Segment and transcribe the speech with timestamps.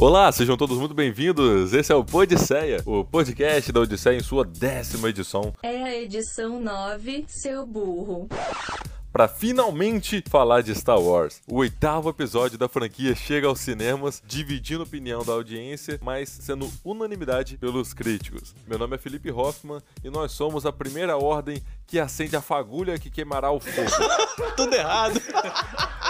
[0.00, 1.74] Olá, sejam todos muito bem-vindos.
[1.74, 5.52] Esse é o Podisseia, o podcast da Odisseia em sua décima edição.
[5.62, 8.26] É a edição 9, seu burro.
[9.12, 11.42] Para finalmente falar de Star Wars.
[11.46, 16.66] O oitavo episódio da franquia chega aos cinemas, dividindo a opinião da audiência, mas sendo
[16.82, 18.54] unanimidade pelos críticos.
[18.66, 22.98] Meu nome é Felipe Hoffman e nós somos a primeira ordem que acende a fagulha
[22.98, 23.90] que queimará o fogo.
[24.56, 25.20] Tudo errado.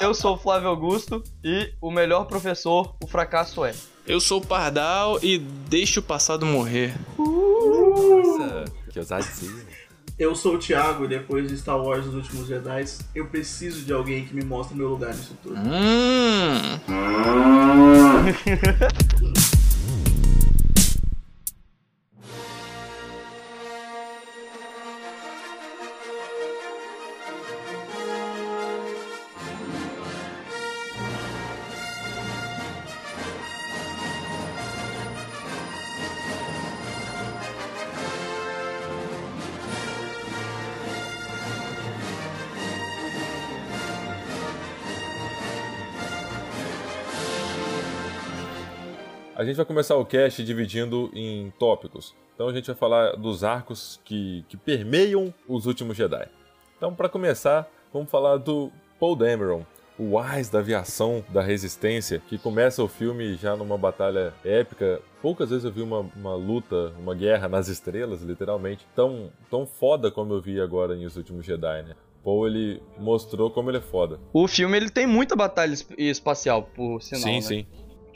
[0.00, 3.74] Eu sou o Flávio Augusto e o melhor professor, o fracasso é.
[4.06, 6.94] Eu sou o Pardal e deixe o passado morrer.
[7.18, 9.50] Nossa, que ousadia.
[10.18, 12.84] Eu sou o Thiago e depois de Star Wars Os Últimos Jedi,
[13.14, 15.56] eu preciso de alguém que me mostre meu lugar nisso tudo.
[15.56, 16.78] Hum.
[49.48, 52.14] gente vai começar o cast dividindo em tópicos.
[52.34, 56.28] Então a gente vai falar dos arcos que, que permeiam os últimos Jedi.
[56.76, 59.64] Então, para começar, vamos falar do Paul Dameron,
[59.98, 65.00] o Wise da aviação da resistência, que começa o filme já numa batalha épica.
[65.20, 70.08] Poucas vezes eu vi uma, uma luta, uma guerra nas estrelas, literalmente, tão, tão foda
[70.08, 71.96] como eu vi agora em Os Últimos Jedi, né?
[72.22, 74.20] Paul, ele mostrou como ele é foda.
[74.32, 77.22] O filme ele tem muita batalha es- espacial, por sinal.
[77.24, 77.40] sim, né?
[77.40, 77.66] sim.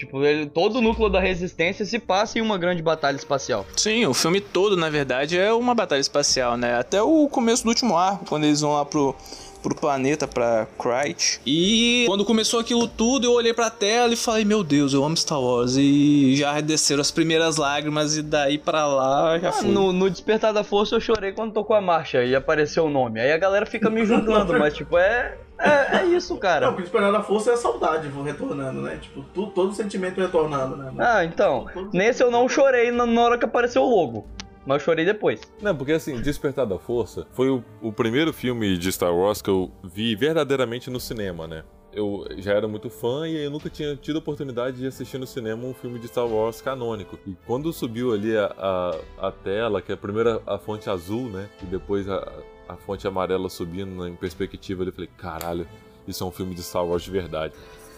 [0.03, 3.65] Tipo, ele- todo o núcleo da resistência se passa em uma grande batalha espacial.
[3.77, 6.75] Sim, o filme todo, na verdade, é uma batalha espacial, né?
[6.77, 9.15] Até o começo do último arco, quando eles vão lá pro,
[9.63, 11.41] pro planeta, pra Kryt.
[11.47, 15.17] E quando começou aquilo tudo, eu olhei pra tela e falei, meu Deus, eu amo
[15.17, 15.77] Star Wars.
[15.77, 19.69] E já desceram as primeiras lágrimas e daí pra lá já Ah, fui.
[19.71, 23.21] no, no Despertar da Força eu chorei quando tocou a marcha e apareceu o nome.
[23.21, 26.71] Aí a galera fica me julgando, mas tipo, é, é, é isso, Não, cara.
[26.71, 28.99] o que esperar da força é a saudade retornando, né?
[29.01, 30.93] Tipo, tu- todo o sentimento retornando, né?
[30.99, 31.67] Ah, então.
[31.93, 34.27] Nesse eu não chorei na, na hora que apareceu o logo.
[34.65, 35.41] Mas eu chorei depois.
[35.61, 39.51] Não, porque assim, Despertar da Força foi o, o primeiro filme de Star Wars que
[39.51, 41.65] eu vi verdadeiramente no cinema, né?
[41.93, 45.27] Eu já era muito fã e eu nunca tinha tido a oportunidade de assistir no
[45.27, 47.19] cinema um filme de Star Wars canônico.
[47.27, 51.29] E quando subiu ali a, a, a tela, que é a primeira a fonte azul,
[51.29, 51.49] né?
[51.63, 52.33] E depois a,
[52.73, 55.67] a fonte amarela subindo em perspectiva, eu falei, caralho,
[56.07, 57.55] isso é um filme de Star Wars de verdade.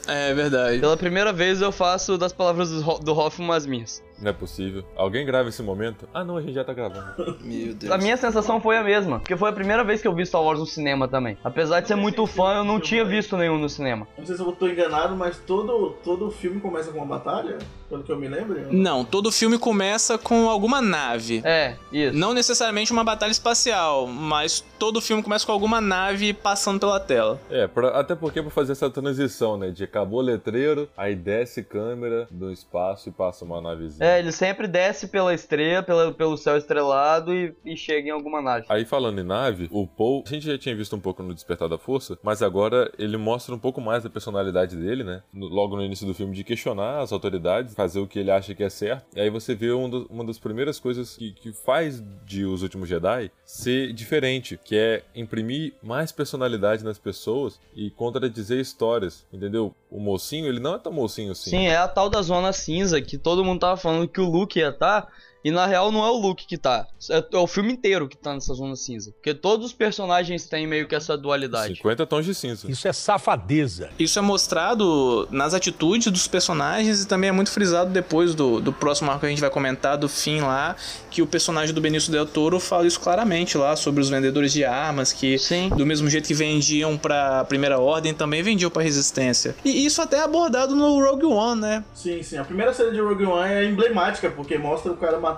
[0.06, 0.80] É verdade.
[0.80, 4.03] Pela primeira vez eu faço das palavras do Hoffman as minhas.
[4.20, 4.84] Não é possível.
[4.96, 6.08] Alguém grava esse momento?
[6.14, 7.04] Ah não, a gente já tá gravando.
[7.42, 7.92] Meu Deus.
[7.92, 10.42] A minha sensação foi a mesma, porque foi a primeira vez que eu vi Star
[10.42, 11.36] Wars no cinema também.
[11.42, 14.06] Apesar de ser muito fã, eu não tinha visto nenhum no cinema.
[14.16, 17.58] Não sei se eu tô enganado, mas todo, todo filme começa com uma batalha,
[17.88, 18.72] pelo que eu me lembro.
[18.72, 21.42] Não, todo filme começa com alguma nave.
[21.44, 22.16] É, isso.
[22.16, 27.40] Não necessariamente uma batalha espacial, mas todo filme começa com alguma nave passando pela tela.
[27.50, 29.70] É, pra- até porque pra fazer essa transição, né?
[29.70, 34.03] De acabou o letreiro, aí desce câmera do espaço e passa uma navezinha.
[34.04, 38.42] É, ele sempre desce pela estrela, pela, pelo céu estrelado e, e chega em alguma
[38.42, 38.66] nave.
[38.68, 41.68] Aí falando em nave, o Paul, a gente já tinha visto um pouco no Despertar
[41.68, 45.22] da Força, mas agora ele mostra um pouco mais da personalidade dele, né?
[45.32, 48.54] No- logo no início do filme, de questionar as autoridades, fazer o que ele acha
[48.54, 49.04] que é certo.
[49.16, 52.62] E aí você vê um do- uma das primeiras coisas que, que faz de Os
[52.62, 59.74] Últimos Jedi ser diferente, que é imprimir mais personalidade nas pessoas e contradizer histórias, entendeu?
[59.90, 61.50] O mocinho, ele não é tão mocinho assim.
[61.50, 64.58] Sim, é a tal da zona cinza que todo mundo tava falando que o Luke
[64.58, 65.08] ia estar.
[65.44, 66.86] E na real não é o Luke que tá.
[67.10, 69.12] É, é o filme inteiro que tá nessa zona cinza.
[69.12, 71.76] Porque todos os personagens têm meio que essa dualidade.
[71.76, 72.70] 50 tons de cinza.
[72.70, 73.90] Isso é safadeza.
[73.98, 78.72] Isso é mostrado nas atitudes dos personagens e também é muito frisado depois do, do
[78.72, 80.76] próximo arco que a gente vai comentar, do fim lá,
[81.10, 84.64] que o personagem do Benício Del Toro fala isso claramente lá sobre os vendedores de
[84.64, 85.68] armas, que Sim.
[85.68, 89.54] do mesmo jeito que vendiam pra Primeira Ordem, também vendiam pra Resistência.
[89.62, 91.84] E isso até é abordado no Rogue One, né?
[91.92, 92.38] Sim, sim.
[92.38, 95.33] A primeira cena de Rogue One é emblemática, porque mostra o cara matando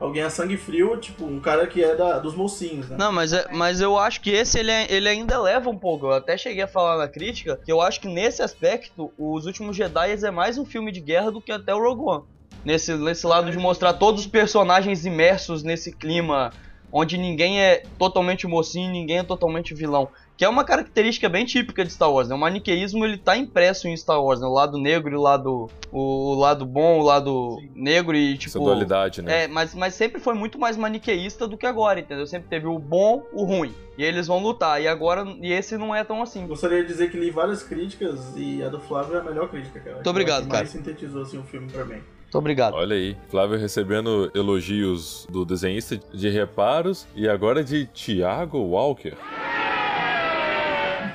[0.00, 2.96] alguém a sangue frio, tipo, um cara que é da, dos mocinhos, né?
[2.98, 6.06] Não, mas, é, mas eu acho que esse ele, é- ele ainda leva um pouco.
[6.06, 9.76] Eu até cheguei a falar na crítica que eu acho que nesse aspecto, Os Últimos
[9.76, 12.24] Jedi é mais um filme de guerra do que até o Rogue One.
[12.64, 16.52] Nesse, nesse lado de mostrar todos os personagens imersos nesse clima
[16.92, 20.08] onde ninguém é totalmente mocinho, ninguém é totalmente vilão.
[20.36, 22.34] Que é uma característica bem típica de Star Wars, né?
[22.34, 24.46] O maniqueísmo ele tá impresso em Star Wars, né?
[24.46, 28.50] O lado negro e o lado, o, lado bom, o lado negro e tipo.
[28.50, 29.44] Essa dualidade, né?
[29.44, 32.26] É, mas, mas sempre foi muito mais maniqueísta do que agora, entendeu?
[32.26, 33.74] Sempre teve o bom, o ruim.
[33.96, 34.80] E eles vão lutar.
[34.80, 36.46] E agora, e esse não é tão assim.
[36.46, 39.80] Gostaria de dizer que li várias críticas e a do Flávio é a melhor crítica,
[39.80, 39.96] cara.
[39.96, 40.58] Muito obrigado, cara.
[40.58, 42.00] mais sintetizou assim, o filme pra mim.
[42.32, 42.72] Muito obrigado.
[42.72, 49.14] Olha aí, Flávio recebendo elogios do desenhista de reparos e agora de Thiago Walker.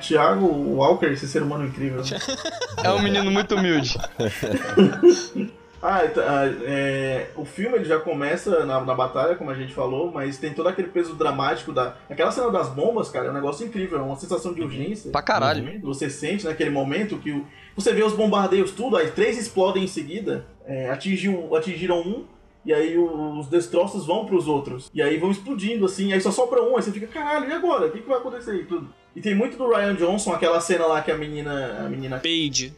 [0.08, 2.02] Thiago Walker, esse ser humano incrível.
[2.82, 3.98] é um menino muito humilde.
[5.80, 6.00] Ah,
[6.64, 10.52] é, o filme ele já começa na, na, batalha, como a gente falou, mas tem
[10.52, 11.94] todo aquele peso dramático da.
[12.10, 15.12] Aquela cena das bombas, cara, é um negócio incrível, é uma sensação de urgência.
[15.12, 15.64] Pra caralho.
[15.64, 15.80] Uhum.
[15.82, 17.46] Você sente naquele momento que o,
[17.76, 22.24] você vê os bombardeios tudo, aí três explodem em seguida, é, atingiu, atingiram um,
[22.64, 24.90] e aí os destroços vão pros outros.
[24.92, 27.86] E aí vão explodindo, assim, aí só sobra um, aí você fica, caralho, e agora?
[27.86, 28.92] O que, que vai acontecer aí tudo?
[29.16, 31.78] E tem muito do Ryan Johnson, aquela cena lá que a menina.
[31.84, 32.18] A menina.
[32.18, 32.72] Paige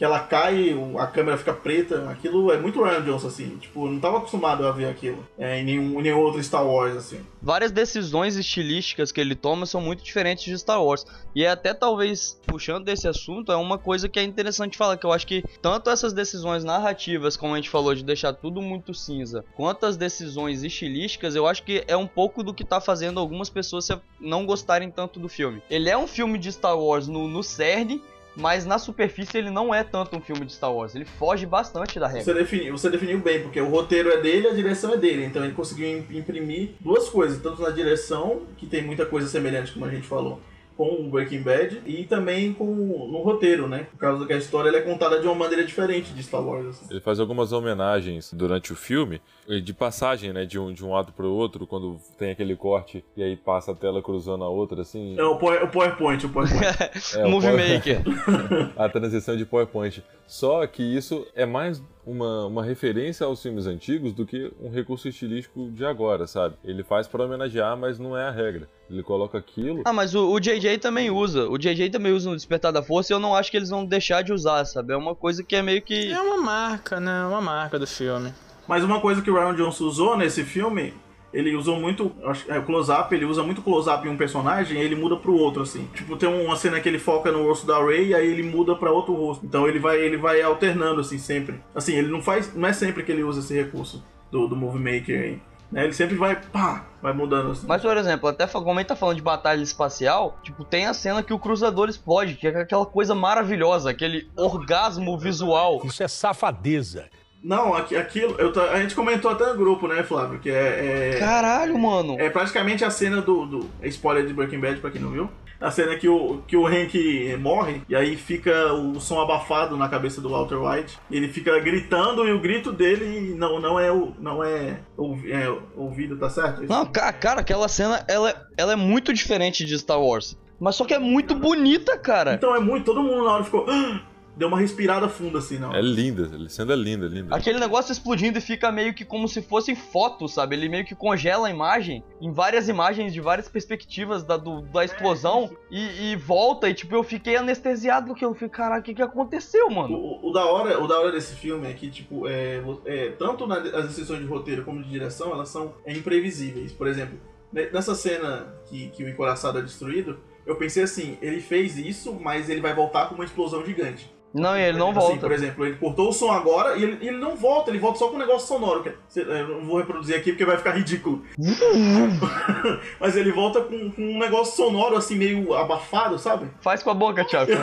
[0.00, 2.08] que ela cai, a câmera fica preta.
[2.08, 3.58] Aquilo é muito Ryan Johnson, assim.
[3.58, 6.66] Tipo, eu não tava acostumado a ver aquilo é, em, nenhum, em nenhum outro Star
[6.66, 7.20] Wars, assim.
[7.42, 11.04] Várias decisões estilísticas que ele toma são muito diferentes de Star Wars.
[11.34, 15.04] E é até talvez, puxando desse assunto, é uma coisa que é interessante falar, que
[15.04, 18.94] eu acho que tanto essas decisões narrativas, como a gente falou, de deixar tudo muito
[18.94, 23.20] cinza, quanto as decisões estilísticas, eu acho que é um pouco do que tá fazendo
[23.20, 23.86] algumas pessoas
[24.18, 25.62] não gostarem tanto do filme.
[25.68, 28.02] Ele é um filme de Star Wars no, no cerne,
[28.36, 30.94] mas na superfície ele não é tanto um filme de Star Wars.
[30.94, 32.24] Ele foge bastante da regra.
[32.24, 35.24] Você definiu, você definiu bem, porque o roteiro é dele a direção é dele.
[35.24, 39.84] Então ele conseguiu imprimir duas coisas, tanto na direção, que tem muita coisa semelhante, como
[39.84, 40.40] a gente falou,
[40.80, 43.86] com o Breaking Bad e também com no roteiro, né?
[43.90, 46.68] Por causa que a história é contada de uma maneira diferente de Star Wars.
[46.68, 46.86] Assim.
[46.90, 49.20] Ele faz algumas homenagens durante o filme,
[49.62, 50.46] de passagem, né?
[50.46, 53.74] De um, de um ato pro outro, quando tem aquele corte e aí passa a
[53.74, 55.18] tela cruzando a outra, assim.
[55.18, 56.64] É o, PowerPoint, o PowerPoint.
[57.14, 58.02] é, o Movie Maker.
[58.74, 60.02] a transição de PowerPoint.
[60.26, 65.08] Só que isso é mais uma, uma referência aos filmes antigos do que um recurso
[65.08, 66.56] estilístico de agora, sabe?
[66.64, 68.68] Ele faz para homenagear, mas não é a regra.
[68.90, 69.82] Ele coloca aquilo.
[69.84, 71.48] Ah, mas o, o JJ também usa.
[71.48, 73.84] O JJ também usa no Despertar da Força e eu não acho que eles vão
[73.84, 74.92] deixar de usar, sabe?
[74.92, 76.10] É uma coisa que é meio que.
[76.10, 77.24] É uma marca, né?
[77.26, 78.32] Uma marca do filme.
[78.66, 80.92] Mas uma coisa que o Ryan Johnson usou nesse filme
[81.32, 82.12] ele usou muito.
[82.48, 85.88] É, close-up, ele usa muito close-up em um personagem e ele muda pro outro, assim.
[85.94, 88.74] Tipo, tem uma cena que ele foca no rosto da Ray e aí ele muda
[88.74, 89.44] para outro rosto.
[89.44, 91.60] Então ele vai, ele vai alternando, assim, sempre.
[91.74, 92.54] Assim, ele não faz.
[92.54, 95.50] Não é sempre que ele usa esse recurso do, do Movie Maker aí.
[95.70, 95.84] Né?
[95.84, 97.66] Ele sempre vai, pá, vai mudando assim.
[97.66, 100.94] Mas, por exemplo, até como a gente tá falando de batalha espacial, tipo, tem a
[100.94, 105.80] cena que o cruzador explode, que é aquela coisa maravilhosa, aquele orgasmo visual.
[105.84, 107.08] Isso é safadeza.
[107.42, 108.36] Não, aquilo.
[108.38, 110.38] Eu, a gente comentou até no grupo, né, Flávio?
[110.38, 111.14] Que é.
[111.14, 112.16] é Caralho, mano!
[112.18, 113.70] É praticamente a cena do, do.
[113.84, 115.30] Spoiler de Breaking Bad, pra quem não viu.
[115.60, 119.88] A cena que o, que o Hank morre, e aí fica o som abafado na
[119.88, 120.98] cabeça do Walter White.
[121.10, 124.12] Ele fica gritando e o grito dele não, não é o.
[124.18, 124.80] não é,
[125.28, 126.62] é ouvido, tá certo?
[126.66, 130.36] Não, cara, aquela cena ela, ela é muito diferente de Star Wars.
[130.58, 132.34] Mas só que é muito bonita, cara.
[132.34, 133.66] Então é muito, todo mundo na hora ficou.
[134.36, 135.74] Deu uma respirada funda assim, não.
[135.74, 137.34] É linda, a cena é linda, linda.
[137.34, 140.56] Aquele negócio explodindo e fica meio que como se fosse foto, sabe?
[140.56, 144.84] Ele meio que congela a imagem em várias imagens de várias perspectivas da, do, da
[144.84, 148.84] explosão é, e, e, volta e tipo, eu fiquei anestesiado porque eu fiquei, caralho, o
[148.84, 149.94] que que aconteceu, mano?
[149.94, 153.46] O, o, da hora, o da hora desse filme é que, tipo, é, é tanto
[153.46, 156.72] nas decisões de roteiro como de direção, elas são é, imprevisíveis.
[156.72, 157.18] Por exemplo,
[157.52, 162.48] nessa cena que, que o encoraçado é destruído, eu pensei assim, ele fez isso, mas
[162.48, 164.10] ele vai voltar com uma explosão gigante.
[164.32, 165.20] Não, ele não assim, volta.
[165.20, 168.08] Por exemplo, ele cortou o som agora e ele, ele não volta, ele volta só
[168.08, 168.82] com um negócio sonoro.
[168.82, 171.24] Que, eu não vou reproduzir aqui porque vai ficar ridículo.
[173.00, 176.48] Mas ele volta com, com, um negócio sonoro assim, meio abafado, sabe?
[176.60, 177.50] Faz com a boca, Thiago.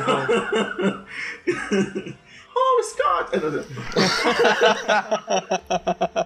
[2.56, 3.32] oh, Scott!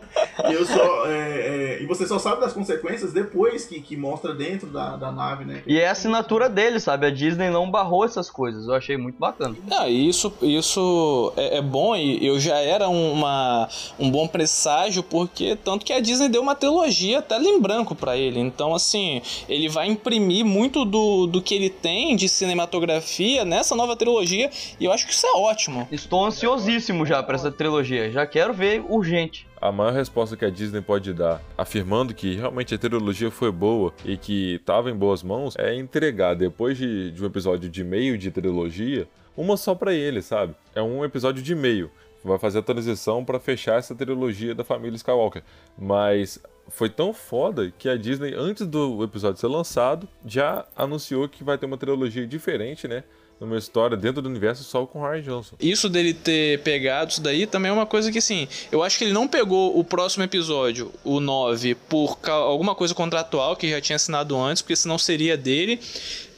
[0.52, 4.34] e, eu só, é, é, e você só sabe das consequências depois que, que mostra
[4.34, 5.64] dentro da, da nave, né?
[5.66, 7.06] E é a assinatura dele, sabe?
[7.06, 8.68] A Disney não barrou essas coisas.
[8.68, 9.56] Eu achei muito bacana.
[9.72, 13.68] Ah, isso, isso é, é bom e eu já era uma,
[14.00, 18.18] um bom presságio, porque tanto que a Disney deu uma trilogia tela em branco para
[18.18, 18.40] ele.
[18.40, 23.96] Então, assim, ele vai imprimir muito do, do que ele tem de cinematografia nessa nova
[23.96, 25.88] trilogia e eu acho que isso é ótimo.
[25.92, 28.12] Estou ansiosíssimo já para essa trilogia.
[28.12, 29.51] Já quero ver urgente.
[29.62, 33.94] A maior resposta que a Disney pode dar, afirmando que realmente a trilogia foi boa
[34.04, 38.18] e que estava em boas mãos, é entregar, depois de, de um episódio de meio
[38.18, 40.56] de trilogia, uma só para ele, sabe?
[40.74, 41.92] É um episódio de meio
[42.24, 45.44] vai fazer a transição para fechar essa trilogia da família Skywalker.
[45.78, 51.44] Mas foi tão foda que a Disney, antes do episódio ser lançado, já anunciou que
[51.44, 53.04] vai ter uma trilogia diferente, né?
[53.42, 55.56] Numa história dentro do universo só com Ryan Johnson.
[55.60, 59.04] Isso dele ter pegado isso daí também é uma coisa que, assim, eu acho que
[59.04, 63.96] ele não pegou o próximo episódio, o 9, por alguma coisa contratual que já tinha
[63.96, 65.80] assinado antes, porque senão seria dele.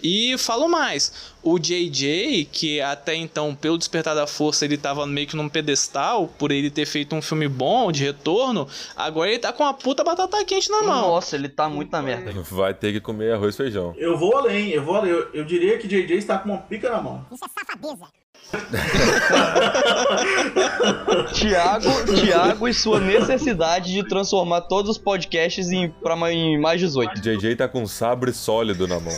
[0.03, 5.25] E falo mais, o JJ, que até então, pelo Despertar da Força, ele tava meio
[5.25, 8.67] que num pedestal, por ele ter feito um filme bom, de retorno,
[8.97, 11.13] agora ele tá com uma puta batata quente na mão.
[11.13, 12.33] Nossa, ele tá muito na merda.
[12.51, 13.93] Vai ter que comer arroz e feijão.
[13.97, 15.11] Eu vou além, eu vou além.
[15.11, 17.25] Eu, eu diria que JJ está com uma pica na mão.
[17.31, 18.22] Isso é safadeza.
[21.33, 27.19] Tiago, Tiago e sua necessidade de transformar todos os podcasts em, pra, em mais 18.
[27.21, 29.13] JJ tá com um sabre sólido na mão.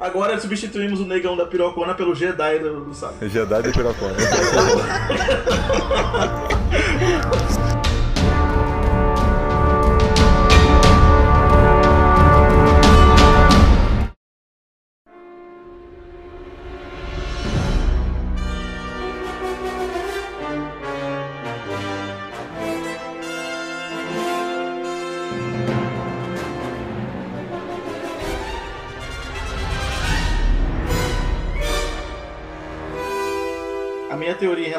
[0.00, 3.28] Agora substituímos o negão da pirocona pelo Jedi do, do sabe.
[3.28, 4.16] Jedi de Pirocona.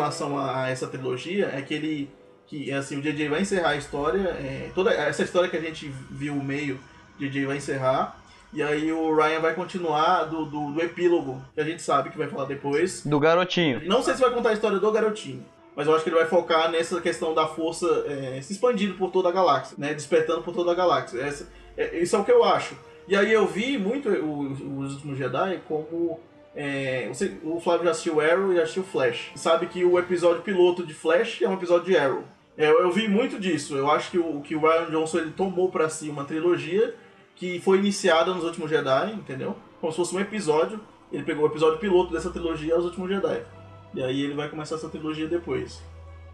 [0.03, 2.10] relação a essa trilogia é que ele.
[2.48, 4.22] que assim, o JJ vai encerrar a história.
[4.39, 6.79] é, toda essa história que a gente viu o meio,
[7.17, 8.19] o JJ vai encerrar.
[8.51, 12.17] E aí o Ryan vai continuar do, do, do epílogo, que a gente sabe que
[12.17, 13.03] vai falar depois.
[13.03, 13.81] Do garotinho.
[13.86, 15.43] Não sei se vai contar a história do garotinho.
[15.75, 19.10] Mas eu acho que ele vai focar nessa questão da força é, se expandindo por
[19.10, 19.91] toda a galáxia, né?
[19.93, 21.19] Despertando por toda a galáxia.
[21.19, 22.77] Essa, é, isso é o que eu acho.
[23.07, 26.19] E aí eu vi muito os últimos Jedi como.
[26.55, 29.31] É, você- o Flávio já assistiu Arrow e já assistiu Flash.
[29.36, 32.24] Sabe que o episódio piloto de Flash é um episódio de Arrow.
[32.57, 33.75] É, eu vi muito disso.
[33.75, 36.93] Eu acho que o, que o Ryan Johnson ele tomou pra si uma trilogia
[37.36, 39.55] que foi iniciada nos últimos Jedi, entendeu?
[39.81, 40.79] Como se fosse um episódio.
[41.12, 43.41] Ele pegou o episódio piloto dessa trilogia aos últimos Jedi.
[43.95, 45.81] E aí ele vai começar essa trilogia depois.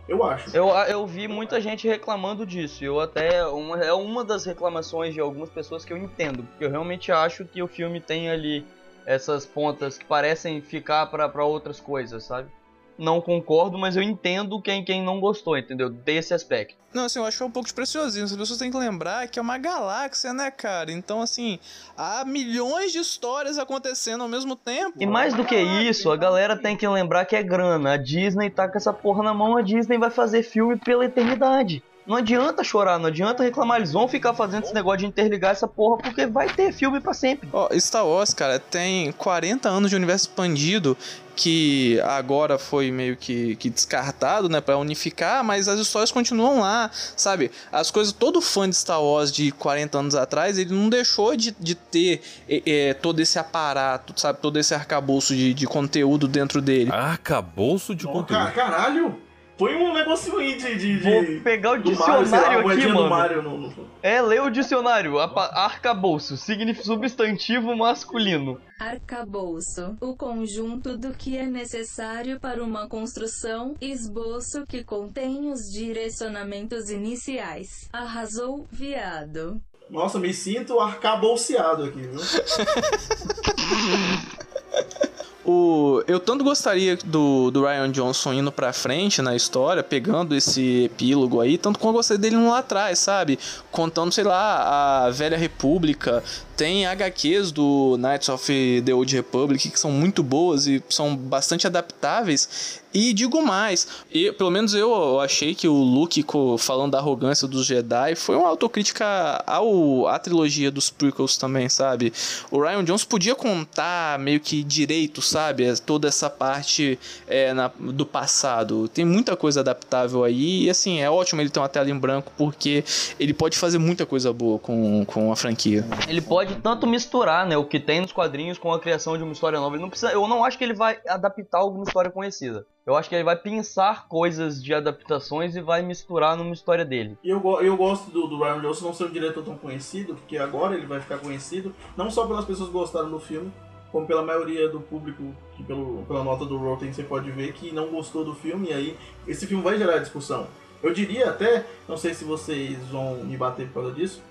[0.07, 0.55] Eu acho.
[0.55, 2.83] Eu, eu vi muita gente reclamando disso.
[2.83, 3.45] Eu até.
[3.45, 6.43] Uma, é uma das reclamações de algumas pessoas que eu entendo.
[6.43, 8.65] Porque eu realmente acho que o filme tem ali
[9.09, 12.47] essas pontas que parecem ficar pra pra outras coisas, sabe?
[12.95, 15.89] Não concordo, mas eu entendo quem, quem não gostou, entendeu?
[15.89, 16.75] Desse aspecto.
[16.93, 18.25] Não, assim, eu acho que é um pouco de preciosismo.
[18.25, 20.91] As pessoas têm que lembrar que é uma galáxia, né, cara?
[20.91, 21.57] Então, assim,
[21.97, 25.01] há milhões de histórias acontecendo ao mesmo tempo.
[25.01, 27.93] E mais do que isso, a galera tem que lembrar que é grana.
[27.93, 31.81] A Disney tá com essa porra na mão, a Disney vai fazer filme pela eternidade.
[32.09, 33.77] Não adianta chorar, não adianta reclamar.
[33.77, 37.13] Eles vão ficar fazendo esse negócio de interligar essa porra porque vai ter filme pra
[37.13, 37.47] sempre.
[37.53, 40.97] Ó, Star Wars, cara, tem 40 anos de universo expandido
[41.35, 46.89] que agora foi meio que, que descartado, né, Pra unificar, mas as histórias continuam lá,
[47.15, 47.49] sabe?
[47.71, 51.55] As coisas, todo fã de Star Wars de 40 anos atrás, ele não deixou de,
[51.57, 54.39] de ter é, todo esse aparato, sabe?
[54.41, 56.91] Todo esse arcabouço de, de conteúdo dentro dele.
[56.91, 58.43] Arcabouço de Ó, conteúdo.
[58.45, 59.28] ca- caralho!
[59.59, 60.75] Põe um negocinho aí de.
[60.77, 63.09] de, de Vou pegar o do Mario, lá, dicionário aqui, mano.
[63.09, 65.19] Mario no, no- É, lê o dicionário.
[65.19, 68.57] Arcabouço, significa substantivo masculino.
[68.79, 69.97] Arcabouço.
[69.99, 77.89] O conjunto do que é necessário para uma construção, esboço que contém os direcionamentos iniciais.
[77.91, 79.61] Arrasou, viado.
[79.89, 82.21] Nossa, me sinto arcabouceado aqui, viu?
[85.51, 90.83] O, eu tanto gostaria do, do Ryan Johnson indo pra frente na história, pegando esse
[90.83, 93.39] epílogo aí, tanto quanto eu gostaria dele lá atrás, sabe?
[93.71, 96.23] Contando, sei lá, a Velha República.
[96.59, 101.65] Tem HQs do Knights of the Old Republic que são muito boas e são bastante
[101.65, 102.81] adaptáveis.
[102.91, 106.25] E digo mais, e, pelo menos eu achei que o Luke
[106.57, 109.05] falando da arrogância dos Jedi foi uma autocrítica
[109.45, 112.11] ao, à trilogia dos prequels também, sabe?
[112.49, 115.71] O Ryan Jones podia contar meio que direito, sabe?
[115.81, 116.97] Toda essa parte
[117.27, 118.89] é, na- do passado.
[118.89, 122.31] Tem muita coisa adaptável aí e assim, é ótimo ele ter uma tela em branco
[122.35, 122.83] porque
[123.19, 125.85] ele pode fazer muita coisa boa com, com a franquia.
[126.07, 129.33] Ele pode tanto misturar, né, o que tem nos quadrinhos com a criação de uma
[129.33, 129.75] história nova.
[129.75, 132.65] Ele não precisa, eu não acho que ele vai adaptar alguma história conhecida.
[132.85, 137.17] Eu acho que ele vai pensar coisas de adaptações e vai misturar numa história dele.
[137.23, 140.75] Eu, eu gosto do, do Ryan Johnson não ser um diretor tão conhecido, porque agora
[140.75, 143.51] ele vai ficar conhecido, não só pelas pessoas que gostaram do filme,
[143.91, 147.71] como pela maioria do público, que pelo, pela nota do Rotten você pode ver, que
[147.71, 150.47] não gostou do filme, e aí esse filme vai gerar discussão.
[150.81, 154.23] Eu diria até, não sei se vocês vão me bater por causa disso,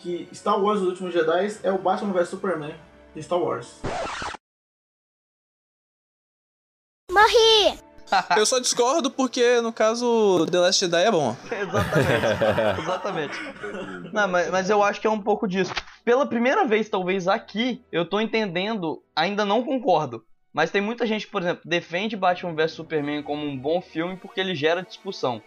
[0.00, 2.74] que Star Wars Os Últimos Jedi é o Batman vs Superman
[3.14, 3.80] de Star Wars.
[8.36, 11.36] Eu só discordo porque, no caso, The Last Jedi é bom.
[11.50, 12.80] Exatamente.
[12.80, 14.12] Exatamente.
[14.12, 15.72] Não, mas, mas eu acho que é um pouco disso.
[16.04, 20.24] Pela primeira vez, talvez aqui, eu tô entendendo, ainda não concordo.
[20.52, 24.40] Mas tem muita gente, por exemplo, defende Batman vs Superman como um bom filme porque
[24.40, 25.40] ele gera discussão.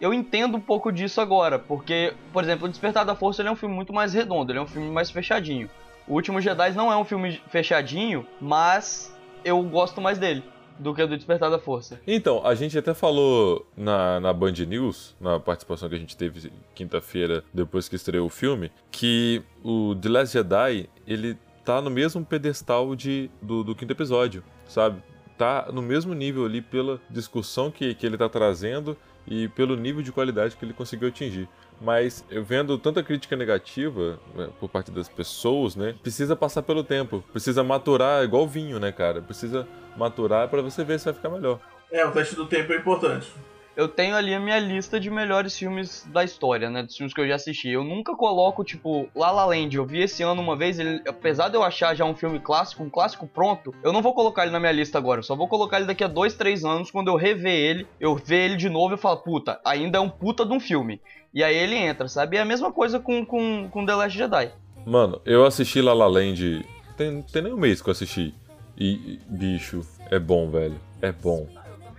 [0.00, 3.56] Eu entendo um pouco disso agora, porque, por exemplo, O Despertar da Força é um
[3.56, 5.68] filme muito mais redondo, ele é um filme mais fechadinho.
[6.08, 9.14] O Último Jedi não é um filme fechadinho, mas
[9.44, 10.42] eu gosto mais dele
[10.78, 12.00] do que do Despertar da Força.
[12.06, 16.50] Então, a gente até falou na, na Band News, na participação que a gente teve
[16.74, 22.24] quinta-feira, depois que estreou o filme, que o The Last Jedi, ele tá no mesmo
[22.24, 25.02] pedestal de, do, do quinto episódio, sabe?
[25.40, 28.94] Tá no mesmo nível ali pela discussão que, que ele tá trazendo
[29.26, 31.48] e pelo nível de qualidade que ele conseguiu atingir.
[31.80, 35.94] Mas eu vendo tanta crítica negativa né, por parte das pessoas, né?
[36.02, 39.22] Precisa passar pelo tempo, precisa maturar, igual vinho, né, cara?
[39.22, 39.66] Precisa
[39.96, 41.58] maturar para você ver se vai ficar melhor.
[41.90, 43.32] É, o teste do tempo é importante.
[43.80, 46.82] Eu tenho ali a minha lista de melhores filmes da história, né?
[46.82, 47.70] Dos filmes que eu já assisti.
[47.70, 49.74] Eu nunca coloco, tipo, La La Land.
[49.74, 52.82] Eu vi esse ano uma vez, ele, apesar de eu achar já um filme clássico,
[52.82, 55.20] um clássico pronto, eu não vou colocar ele na minha lista agora.
[55.20, 58.14] Eu só vou colocar ele daqui a dois, três anos, quando eu rever ele, eu
[58.14, 61.00] ver ele de novo e falo, puta, ainda é um puta de um filme.
[61.32, 62.36] E aí ele entra, sabe?
[62.36, 64.52] É a mesma coisa com, com, com The Last Jedi.
[64.84, 66.66] Mano, eu assisti La La Land.
[66.98, 68.34] Tem, tem nem um mês que eu assisti.
[68.76, 70.78] E, bicho, é bom, velho.
[71.00, 71.46] É bom.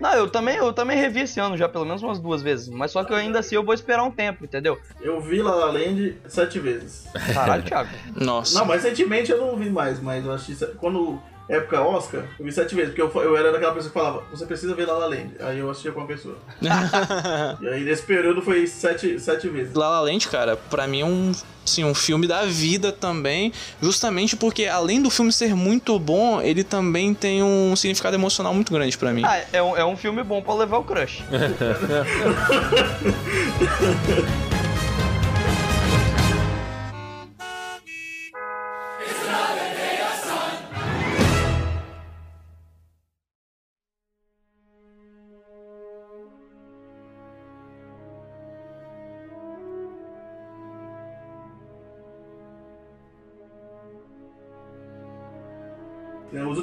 [0.02, 2.68] Não, eu também, eu também revi esse ano já, pelo menos umas duas vezes.
[2.70, 4.80] Mas só que eu ainda assim eu vou esperar um tempo, entendeu?
[5.00, 7.08] Eu vi La La Land sete vezes.
[7.34, 7.90] Caralho, Thiago.
[8.20, 8.58] Nossa.
[8.58, 10.66] Não, mas recentemente eu não vi mais, mas eu assisti.
[10.78, 14.24] Quando época Oscar, eu vi sete vezes, porque eu, eu era daquela pessoa que falava,
[14.32, 15.32] você precisa ver La La Land.
[15.42, 16.38] Aí eu assistia com uma pessoa.
[17.62, 19.74] e aí nesse período foi sete, sete vezes.
[19.74, 21.32] La La Land, cara, pra mim é um,
[21.66, 26.64] assim, um filme da vida também, justamente porque além do filme ser muito bom, ele
[26.64, 29.24] também tem um significado emocional muito grande pra mim.
[29.26, 31.22] Ah, é um, é um filme bom pra levar o crush.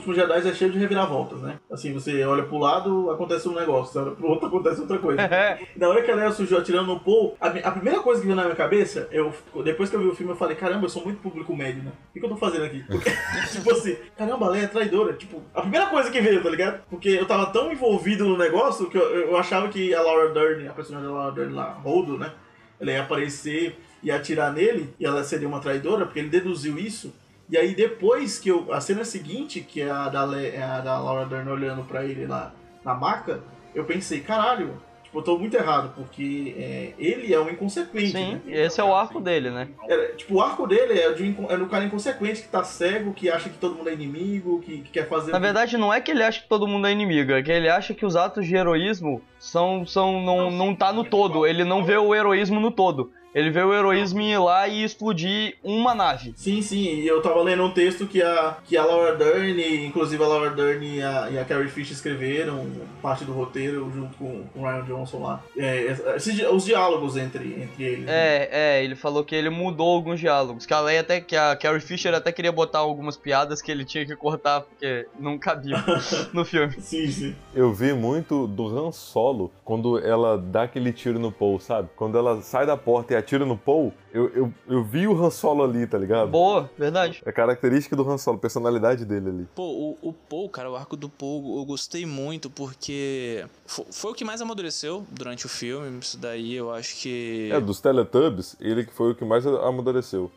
[0.08, 1.58] Os últimos Jedi é cheio de reviravoltas, né?
[1.70, 5.20] Assim, você olha pro lado, acontece um negócio, você olha pro outro, acontece outra coisa.
[5.76, 8.36] na hora que a Leia surgiu atirando no Paul, a, a primeira coisa que veio
[8.36, 11.04] na minha cabeça, eu, depois que eu vi o filme, eu falei, caramba, eu sou
[11.04, 11.92] muito público médio, né?
[12.08, 12.82] O que, que eu tô fazendo aqui?
[12.88, 13.10] Porque,
[13.52, 15.12] tipo assim, caramba, a Leia é traidora.
[15.12, 16.82] Tipo, a primeira coisa que veio, tá ligado?
[16.88, 20.68] Porque eu tava tão envolvido no negócio que eu, eu achava que a Laura Dern,
[20.68, 22.32] a personagem da Laura Dern lá, Holdo, né?
[22.80, 27.12] Ela ia aparecer e atirar nele, e ela seria uma traidora, porque ele deduziu isso.
[27.50, 28.72] E aí depois que eu.
[28.72, 32.04] A cena seguinte, que é a da, Le- é a da Laura Dern olhando pra
[32.04, 32.52] ele lá
[32.84, 33.40] na maca,
[33.74, 38.12] eu pensei, caralho, tipo, eu tô muito errado, porque é, ele é um inconsequente.
[38.12, 38.42] Sim, né?
[38.46, 39.68] esse é o arco dele, né?
[39.88, 43.14] É, tipo, o arco dele é, de um, é no cara inconsequente que tá cego,
[43.14, 45.32] que acha que todo mundo é inimigo, que, que quer fazer.
[45.32, 47.68] Na verdade, não é que ele acha que todo mundo é inimigo, é que ele
[47.68, 49.86] acha que os atos de heroísmo são.
[49.86, 51.46] são não, não tá no todo.
[51.46, 53.10] Ele não vê o heroísmo no todo.
[53.34, 56.32] Ele vê o heroísmo ir lá e explodir uma nave.
[56.36, 60.22] Sim, sim, e eu tava lendo um texto que a, que a Laura Dern, inclusive
[60.22, 62.66] a Laura Dern e a, e a Carrie Fisher escreveram
[63.02, 65.42] parte do roteiro junto com, o Ryan Johnson lá.
[65.56, 68.04] É, esses di- os diálogos entre, entre eles.
[68.06, 68.12] né?
[68.12, 70.64] É, é, ele falou que ele mudou alguns diálogos.
[70.66, 73.84] Que a Leia até que a Carrie Fisher até queria botar algumas piadas que ele
[73.84, 75.76] tinha que cortar porque não cabia
[76.32, 76.74] no filme.
[76.80, 77.34] Sim, sim.
[77.54, 81.88] Eu vi muito do Han Solo quando ela dá aquele tiro no Paul, sabe?
[81.94, 85.30] Quando ela sai da porta e atira no Paul, eu, eu, eu vi o Han
[85.30, 86.30] Solo ali, tá ligado?
[86.30, 87.20] Boa, verdade.
[87.24, 89.46] É característica do Han Solo, personalidade dele ali.
[89.54, 89.62] Pô,
[90.02, 94.14] o, o Paul, cara, o arco do Paul, eu gostei muito porque fo- foi, o
[94.14, 95.98] que mais amadureceu durante o filme.
[96.00, 97.50] Isso daí eu acho que.
[97.52, 100.30] É, dos Teletubbies, ele que foi o que mais amadureceu.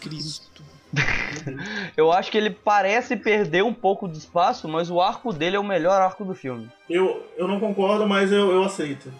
[0.00, 0.62] Cristo.
[1.96, 5.58] Eu acho que ele parece perder um pouco de espaço, mas o arco dele é
[5.58, 6.70] o melhor arco do filme.
[6.88, 9.10] Eu, eu não concordo, mas eu, eu aceito.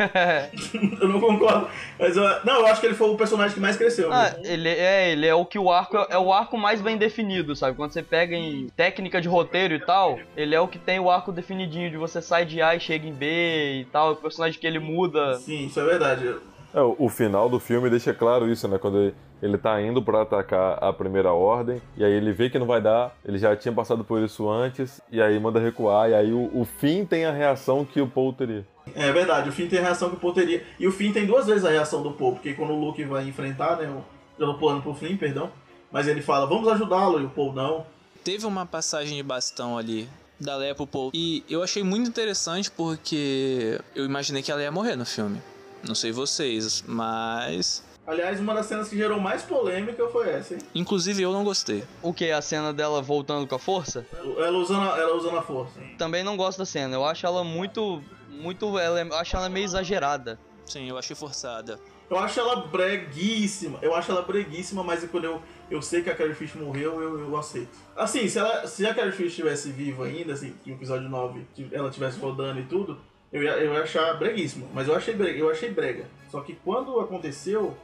[1.00, 1.68] eu não concordo.
[1.98, 4.12] Mas eu, não, eu acho que ele foi o personagem que mais cresceu.
[4.12, 4.40] Ah, né?
[4.44, 7.54] ele é, ele é o que o arco é, é o arco mais bem definido,
[7.54, 7.76] sabe?
[7.76, 11.10] Quando você pega em técnica de roteiro e tal, ele é o que tem o
[11.10, 14.58] arco definidinho de você sai de A e chega em B e tal, o personagem
[14.58, 15.34] que ele muda.
[15.36, 16.34] Sim, isso é verdade.
[16.72, 18.78] É, o final do filme deixa claro isso, né?
[18.78, 22.58] Quando ele, ele tá indo pra atacar a primeira ordem, e aí ele vê que
[22.58, 26.14] não vai dar, ele já tinha passado por isso antes, e aí manda recuar, e
[26.14, 28.64] aí o, o fim tem a reação que o Paul teria.
[28.94, 30.64] É verdade, o Finn tem a reação que o Paul teria.
[30.78, 33.26] E o Finn tem duas vezes a reação do Paul, porque quando o Luke vai
[33.28, 33.88] enfrentar, né?
[33.88, 34.02] o-
[34.38, 35.50] Eu tô pulando pro Flynn, perdão.
[35.92, 37.84] Mas ele fala, vamos ajudá-lo, e o Paul não.
[38.24, 41.10] Teve uma passagem de bastão ali Da Leia pro Paul.
[41.12, 45.40] E eu achei muito interessante porque eu imaginei que ela ia morrer no filme.
[45.86, 47.82] Não sei vocês, mas.
[48.06, 50.60] Aliás, uma das cenas que gerou mais polêmica foi essa, hein?
[50.74, 51.84] Inclusive eu não gostei.
[52.02, 52.30] O que?
[52.30, 54.06] A cena dela voltando com a força?
[54.12, 55.78] Ela usando a, ela usando a força.
[55.98, 56.94] Também não gosto da cena.
[56.96, 58.02] Eu acho ela muito.
[58.40, 58.78] Muito.
[58.78, 60.38] Ela, é- eu acho ela meio exagerada.
[60.66, 61.78] Sim, eu achei forçada.
[62.08, 63.78] Eu acho ela breguíssima.
[63.82, 67.20] Eu acho ela breguíssima, mas quando eu, eu sei que a Carrie Fish morreu, eu,
[67.20, 67.70] eu aceito.
[67.96, 71.44] Assim, se, ela, se a Carrie Fish estivesse viva ainda, assim, que o episódio 9
[71.72, 72.98] ela estivesse rodando e tudo,
[73.32, 74.66] eu ia, eu ia achar breguíssima.
[74.74, 76.04] Mas eu achei brega, eu achei brega.
[76.30, 77.76] Só que quando aconteceu,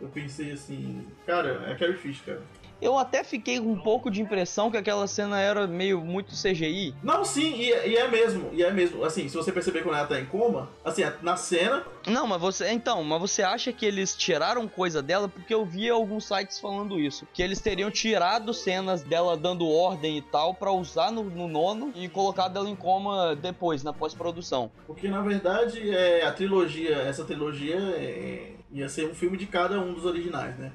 [0.00, 2.42] eu pensei assim, cara, é a Carrie Fish, cara.
[2.82, 6.92] Eu até fiquei com um pouco de impressão que aquela cena era meio muito CGI.
[7.00, 9.04] Não, sim, e, é- e é mesmo, e é mesmo.
[9.04, 12.68] Assim, se você perceber quando ela tá em coma, assim, na cena, Não, mas você.
[12.72, 15.28] Então, mas você acha que eles tiraram coisa dela?
[15.28, 17.24] Porque eu vi alguns sites falando isso.
[17.32, 21.92] Que eles teriam tirado cenas dela dando ordem e tal pra usar no, no nono
[21.94, 24.72] e colocado ela em coma depois, na pós-produção.
[24.88, 29.78] Porque na verdade é, a trilogia, essa trilogia é, ia ser um filme de cada
[29.78, 30.72] um dos originais, né?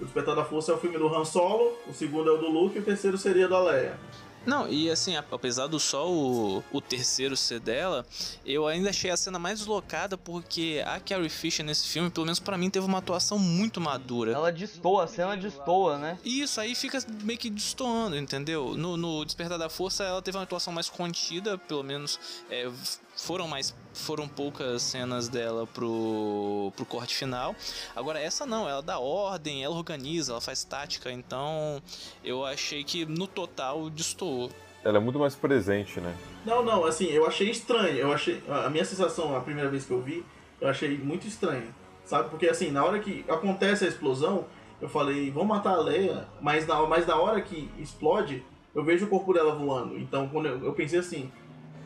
[0.00, 2.48] O Despertar da Força é o filme do Han Solo, o segundo é o do
[2.48, 3.98] Luke e o terceiro seria da Leia.
[4.46, 8.06] Não, e assim, apesar do só o, o terceiro ser dela,
[8.46, 12.40] eu ainda achei a cena mais deslocada porque a Carrie Fisher nesse filme, pelo menos
[12.40, 14.32] pra mim, teve uma atuação muito madura.
[14.32, 16.18] Ela destoa, a cena destoa, né?
[16.24, 18.74] E isso aí fica meio que destoando, entendeu?
[18.74, 22.70] No, no Despertar da Força ela teve uma atuação mais contida, pelo menos é,
[23.18, 27.54] foram mais foram poucas cenas dela pro, pro corte final.
[27.94, 31.82] Agora essa não, ela dá ordem, ela organiza, ela faz tática, então
[32.24, 34.50] eu achei que no total destoou.
[34.84, 36.14] Ela é muito mais presente, né?
[36.46, 37.96] Não, não, assim, eu achei estranho.
[37.96, 38.40] Eu achei.
[38.48, 40.24] A minha sensação, a primeira vez que eu vi,
[40.60, 41.74] eu achei muito estranho.
[42.04, 42.30] Sabe?
[42.30, 44.46] Porque assim, na hora que acontece a explosão,
[44.80, 49.06] eu falei, vamos matar a Leia, mas na, mas na hora que explode, eu vejo
[49.06, 49.98] o corpo dela voando.
[49.98, 51.30] Então quando eu, eu pensei assim,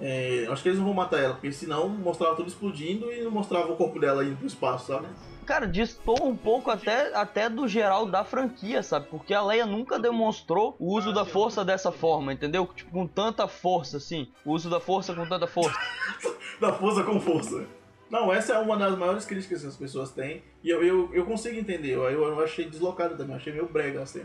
[0.05, 3.31] é, acho que eles não vão matar ela, porque senão mostrava tudo explodindo e não
[3.31, 5.07] mostrava o corpo dela indo pro espaço, sabe?
[5.47, 9.07] Cara, destoa um pouco até, até do geral da franquia, sabe?
[9.09, 12.69] Porque a Leia nunca demonstrou o uso da força dessa forma, entendeu?
[12.75, 14.29] Tipo, com tanta força, assim.
[14.45, 15.79] O uso da força com tanta força.
[16.61, 17.65] da força com força.
[18.11, 20.43] Não, essa é uma das maiores críticas que as pessoas têm.
[20.63, 21.93] E eu, eu, eu consigo entender.
[21.93, 23.33] Eu, eu achei deslocado também.
[23.33, 24.25] Eu achei meio brega assim.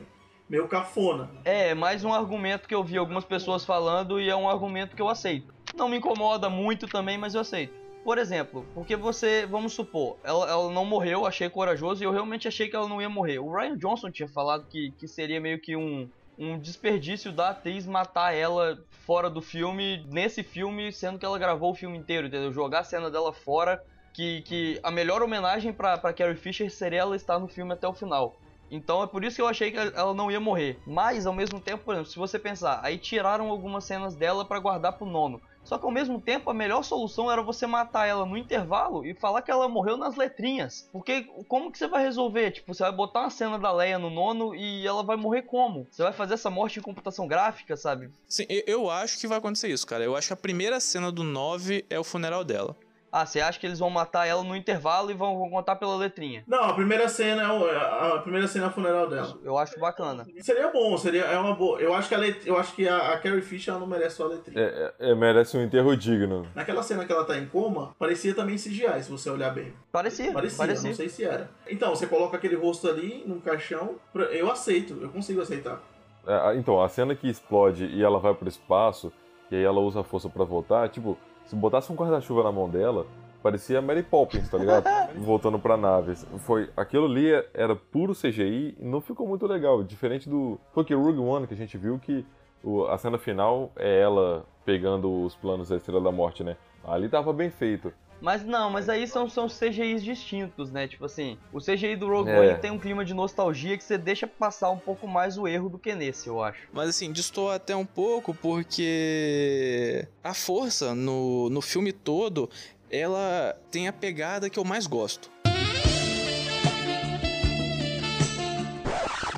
[0.49, 1.29] Meio cafona.
[1.43, 5.01] É, mais um argumento que eu vi algumas pessoas falando e é um argumento que
[5.01, 5.56] eu aceito.
[5.77, 7.73] Não me incomoda muito também, mas eu aceito.
[8.03, 12.47] Por exemplo, porque você, vamos supor, ela, ela não morreu, achei corajoso e eu realmente
[12.47, 13.37] achei que ela não ia morrer.
[13.37, 17.85] O Ryan Johnson tinha falado que, que seria meio que um, um desperdício da atriz
[17.85, 22.51] matar ela fora do filme, nesse filme, sendo que ela gravou o filme inteiro, entendeu?
[22.51, 27.15] Jogar a cena dela fora, que, que a melhor homenagem pra Carrie Fisher seria ela
[27.15, 28.35] estar no filme até o final.
[28.69, 30.79] Então é por isso que eu achei que ela não ia morrer.
[30.85, 34.59] Mas ao mesmo tempo, por exemplo, se você pensar, aí tiraram algumas cenas dela pra
[34.59, 35.41] guardar pro nono.
[35.67, 39.13] Só que ao mesmo tempo a melhor solução era você matar ela no intervalo e
[39.13, 40.87] falar que ela morreu nas letrinhas.
[40.93, 42.51] Porque como que você vai resolver?
[42.51, 45.85] Tipo, você vai botar uma cena da Leia no nono e ela vai morrer como?
[45.91, 48.09] Você vai fazer essa morte em computação gráfica, sabe?
[48.29, 50.03] Sim, eu- acho que vai acontecer isso, cara.
[50.05, 52.73] Eu acho que a primeira cena do 9 é o funeral dela.
[53.11, 56.43] Ah, você acha que eles vão matar ela no intervalo e vão, contar pela letrinha?
[56.45, 59.37] Não, a primeira cena é o, a primeira cena é o funeral dela.
[59.43, 60.25] Eu acho bacana.
[60.41, 61.79] Seria bom, seria é uma boa.
[61.79, 64.25] Eu acho que a, let, eu acho que a, a Carrie Fisher não merece só
[64.25, 64.59] a letrinha.
[64.61, 66.45] É, é- é- merece um enterro digno.
[66.53, 69.73] Naquela cena que ela tá em coma, parecia também CGI, se você olhar bem.
[69.91, 70.89] Parecia, Parecia, parecia.
[70.89, 71.49] não sei se era.
[71.69, 73.95] Então, você coloca aquele rosto ali num caixão,
[74.31, 75.81] eu aceito, eu consigo aceitar.
[76.27, 79.13] É, então, a cena que explode e ela vai pro espaço,
[79.49, 81.17] e aí ela usa a força pra voltar, tipo,
[81.47, 83.05] se botasse um guarda-chuva na mão dela,
[83.41, 84.85] parecia Mary Poppins, tá ligado?
[85.17, 86.15] Voltando pra nave.
[86.39, 89.83] Foi, aquilo ali era puro CGI e não ficou muito legal.
[89.83, 90.59] Diferente do.
[90.73, 92.25] Foi que Rogue One que a gente viu que
[92.63, 96.55] o- a cena final é ela pegando os planos da Estrela da Morte, né?
[96.83, 97.91] Ali tava bem feito.
[98.19, 100.87] Mas não, mas aí são, são CGIs distintos, né?
[100.87, 102.39] Tipo assim, o CGI do Rogue É.
[102.39, 105.69] One tem um clima de nostalgia que você deixa passar um pouco mais o erro
[105.69, 106.67] do que nesse, eu acho.
[106.73, 112.49] Mas assim, destoa até um pouco porque a força no, no filme todo,
[112.89, 115.29] ela tem a pegada que eu mais gosto.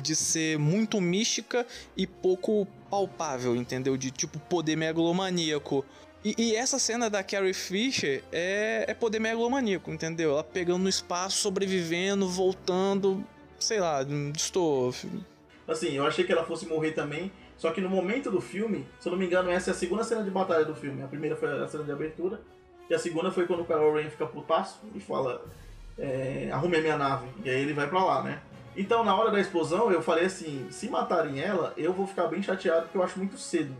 [0.02, 3.96] De ser muito mística e pouco palpável, entendeu?
[3.96, 5.84] De tipo poder megalomaníaco.
[6.24, 10.32] E, e essa cena da Carrie Fisher é, é poder megalomaníaco, entendeu?
[10.32, 13.24] Ela pegando no espaço, sobrevivendo, voltando.
[13.58, 14.04] Sei lá,
[14.36, 14.94] estou.
[15.66, 19.08] Assim, eu achei que ela fosse morrer também, só que no momento do filme, se
[19.08, 21.02] eu não me engano, essa é a segunda cena de batalha do filme.
[21.02, 22.40] A primeira foi a cena de abertura,
[22.88, 25.44] e a segunda foi quando o Kylo Ren fica putaço e fala:
[25.98, 27.28] é, arrume minha nave.
[27.44, 28.40] E aí ele vai pra lá, né?
[28.76, 32.42] Então, na hora da explosão, eu falei assim: se matarem ela, eu vou ficar bem
[32.42, 33.74] chateado porque eu acho muito cedo.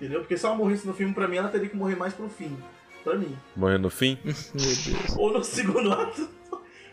[0.00, 0.20] Entendeu?
[0.20, 2.56] Porque se ela morresse no filme, pra mim, ela teria que morrer mais pro fim.
[3.04, 3.36] Pra mim.
[3.54, 4.18] Morrer no fim?
[4.24, 5.16] Meu Deus.
[5.16, 6.28] Ou no segundo ato.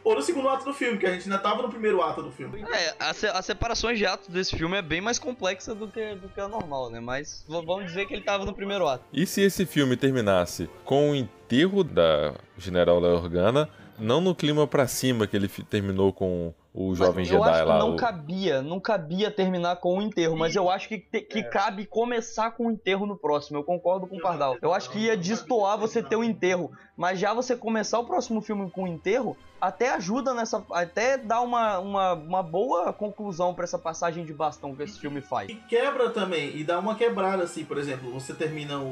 [0.04, 2.32] Ou no segundo ato do filme, que a gente ainda tava no primeiro ato do
[2.32, 2.64] filme.
[2.72, 6.30] É, as, se- separações de atos desse filme é bem mais complexa do que, do
[6.30, 7.00] que a normal, né?
[7.02, 9.04] Mas vamos dizer que ele tava no primeiro ato.
[9.12, 14.66] E se esse filme terminasse com o enterro da General Leia Organa, não no clima
[14.66, 17.80] pra cima que ele terminou com o jovem Mas eu Jedi acho que lá?
[17.80, 21.42] não o- cabia, não cabia terminar com o enterro, mas eu acho que, te- que
[21.42, 23.58] cabe começar com o enterro no próximo.
[23.58, 24.56] Eu concordo com o Pardal.
[24.62, 28.42] Eu acho que ia destoar você ter o enterro, mas já você começar o próximo
[28.42, 30.64] filme com o enterro, até ajuda nessa.
[30.72, 35.20] Até dá uma, uma, uma boa conclusão pra essa passagem de bastão que esse filme
[35.20, 35.50] faz.
[35.50, 38.84] E quebra também, e dá uma quebrada assim, por exemplo, você termina o,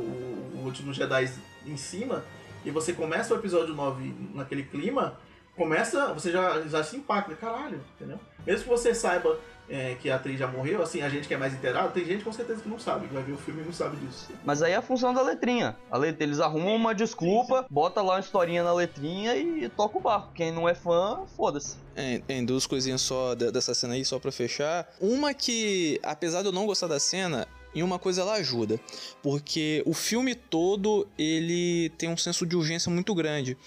[0.55, 1.29] o último Jedi
[1.67, 2.23] em cima,
[2.65, 5.19] e você começa o episódio 9 naquele clima,
[5.55, 8.19] começa, você já, já se impacta, caralho, entendeu?
[8.45, 11.37] Mesmo que você saiba é, que a atriz já morreu, assim, a gente que é
[11.37, 13.65] mais inteirado, tem gente com certeza que não sabe, que vai ver o filme e
[13.65, 14.31] não sabe disso.
[14.43, 15.75] Mas aí é a função da letrinha.
[15.89, 16.19] A let...
[16.21, 20.31] Eles arrumam uma desculpa, bota lá uma historinha na letrinha e toca o barco.
[20.33, 21.77] Quem não é fã, foda-se.
[21.95, 24.87] É, em duas coisinhas só de- dessa cena aí, só pra fechar.
[24.99, 28.79] Uma que, apesar de eu não gostar da cena, em uma coisa ela ajuda.
[29.23, 33.57] Porque o filme todo, ele tem um senso de urgência muito grande.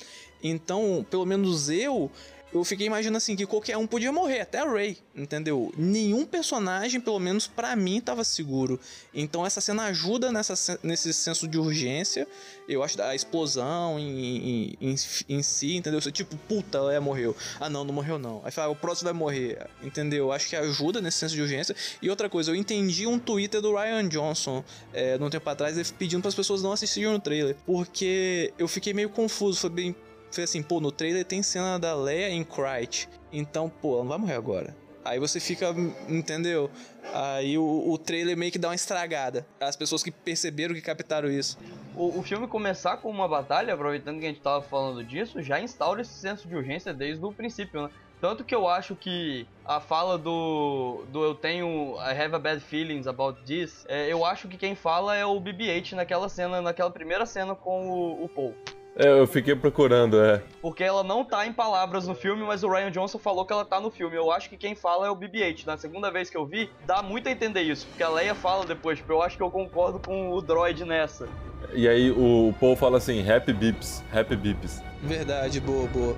[0.42, 2.10] Então, pelo menos eu...
[2.50, 5.70] Eu fiquei imaginando assim que qualquer um podia morrer, até a Rey, entendeu?
[5.76, 8.80] Nenhum personagem, pelo menos pra mim, tava seguro.
[9.12, 12.26] Então essa cena ajuda nessa, nesse senso de urgência.
[12.66, 14.94] Eu acho a explosão em, em, em,
[15.28, 16.00] em si, entendeu?
[16.00, 17.36] Você, tipo, puta, a Leia morreu.
[17.60, 18.40] Ah, não, não morreu não.
[18.42, 20.32] Aí fala, o próximo vai morrer, entendeu?
[20.32, 21.76] Acho que ajuda nesse senso de urgência.
[22.00, 26.22] E outra coisa, eu entendi um Twitter do Ryan Johnson, é, tempo atrás, ele pedindo
[26.22, 27.56] para as pessoas não assistirem o trailer.
[27.66, 29.96] Porque eu fiquei meio confuso, foi bem...
[30.30, 33.08] Foi assim, pô, no trailer tem cena da Leia em Cryte.
[33.32, 34.76] Então, pô, ela não vai morrer agora.
[35.04, 35.74] Aí você fica,
[36.08, 36.70] entendeu?
[37.14, 39.46] Aí o, o trailer meio que dá uma estragada.
[39.58, 41.58] As pessoas que perceberam que captaram isso.
[41.96, 45.58] O, o filme começar com uma batalha, aproveitando que a gente tava falando disso, já
[45.60, 47.90] instaura esse senso de urgência desde o princípio, né?
[48.20, 52.60] Tanto que eu acho que a fala do, do eu tenho I have a bad
[52.60, 56.90] feelings about this, é, eu acho que quem fala é o BB-8 naquela cena, naquela
[56.90, 58.54] primeira cena com o, o Paul.
[58.96, 60.42] É, eu fiquei procurando, é.
[60.60, 63.64] Porque ela não tá em palavras no filme, mas o Ryan Johnson falou que ela
[63.64, 64.16] tá no filme.
[64.16, 65.66] Eu acho que quem fala é o BB-8.
[65.66, 67.86] Na segunda vez que eu vi, dá muito a entender isso.
[67.86, 71.28] Porque a Leia fala depois, tipo, eu acho que eu concordo com o droid nessa.
[71.72, 74.82] E aí o Paul fala assim, happy beeps, happy beeps.
[75.02, 76.16] Verdade, boa, boa.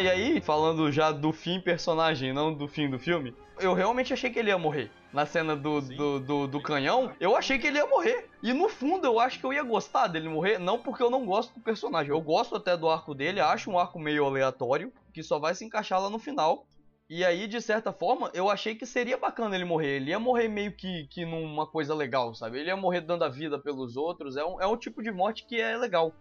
[0.00, 4.14] Não, e aí, falando já do fim personagem, não do fim do filme, eu realmente
[4.14, 4.90] achei que ele ia morrer.
[5.12, 8.30] Na cena do, do, do, do canhão, eu achei que ele ia morrer.
[8.42, 11.26] E no fundo, eu acho que eu ia gostar dele morrer, não porque eu não
[11.26, 12.12] gosto do personagem.
[12.12, 15.64] Eu gosto até do arco dele, acho um arco meio aleatório, que só vai se
[15.64, 16.66] encaixar lá no final.
[17.08, 19.96] E aí, de certa forma, eu achei que seria bacana ele morrer.
[19.96, 22.60] Ele ia morrer meio que, que numa coisa legal, sabe?
[22.60, 24.36] Ele ia morrer dando a vida pelos outros.
[24.36, 26.14] É um, é um tipo de morte que é legal.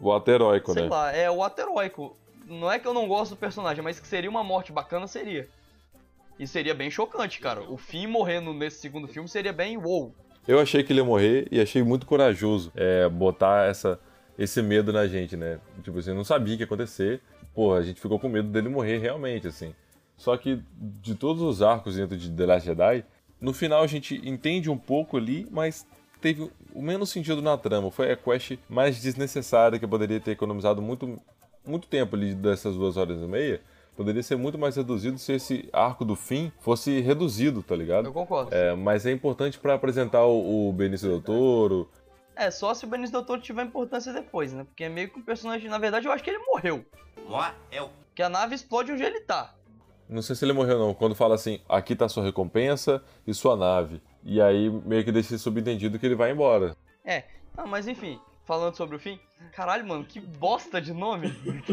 [0.00, 0.88] O ato heróico, Sei né?
[0.88, 2.16] lá, é o ato heróico.
[2.46, 5.48] Não é que eu não gosto do personagem, mas que seria uma morte bacana, seria.
[6.38, 7.62] E seria bem chocante, cara.
[7.62, 10.14] O Finn morrendo nesse segundo filme seria bem wow.
[10.46, 14.00] Eu achei que ele ia morrer e achei muito corajoso é, botar essa,
[14.36, 15.60] esse medo na gente, né?
[15.82, 17.20] Tipo assim, não sabia o que ia acontecer.
[17.54, 19.74] Pô, a gente ficou com medo dele morrer realmente, assim.
[20.16, 23.04] Só que de todos os arcos dentro de The Last Jedi,
[23.40, 25.86] no final a gente entende um pouco ali, mas
[26.20, 27.90] teve o menos sentido na trama.
[27.90, 31.20] Foi a quest mais desnecessária que eu poderia ter economizado muito,
[31.64, 33.60] muito tempo ali dessas duas horas e meia.
[33.96, 38.06] Poderia ser muito mais reduzido se esse arco do fim fosse reduzido, tá ligado?
[38.06, 38.54] Eu concordo.
[38.54, 41.90] É, mas é importante pra apresentar o, o Benício Del Toro.
[42.34, 44.64] É, só se o Benício Doutor tiver importância depois, né?
[44.64, 45.68] Porque é meio que um personagem.
[45.68, 46.84] Na verdade, eu acho que ele morreu.
[48.14, 49.54] Que a nave explode onde ele tá.
[50.08, 50.94] Não sei se ele morreu não.
[50.94, 54.02] Quando fala assim, aqui tá sua recompensa e sua nave.
[54.24, 56.76] E aí meio que deixa subentendido que ele vai embora.
[57.04, 57.24] É,
[57.56, 59.18] ah, mas enfim, falando sobre o fim.
[59.52, 61.32] Caralho, mano, que bosta de nome.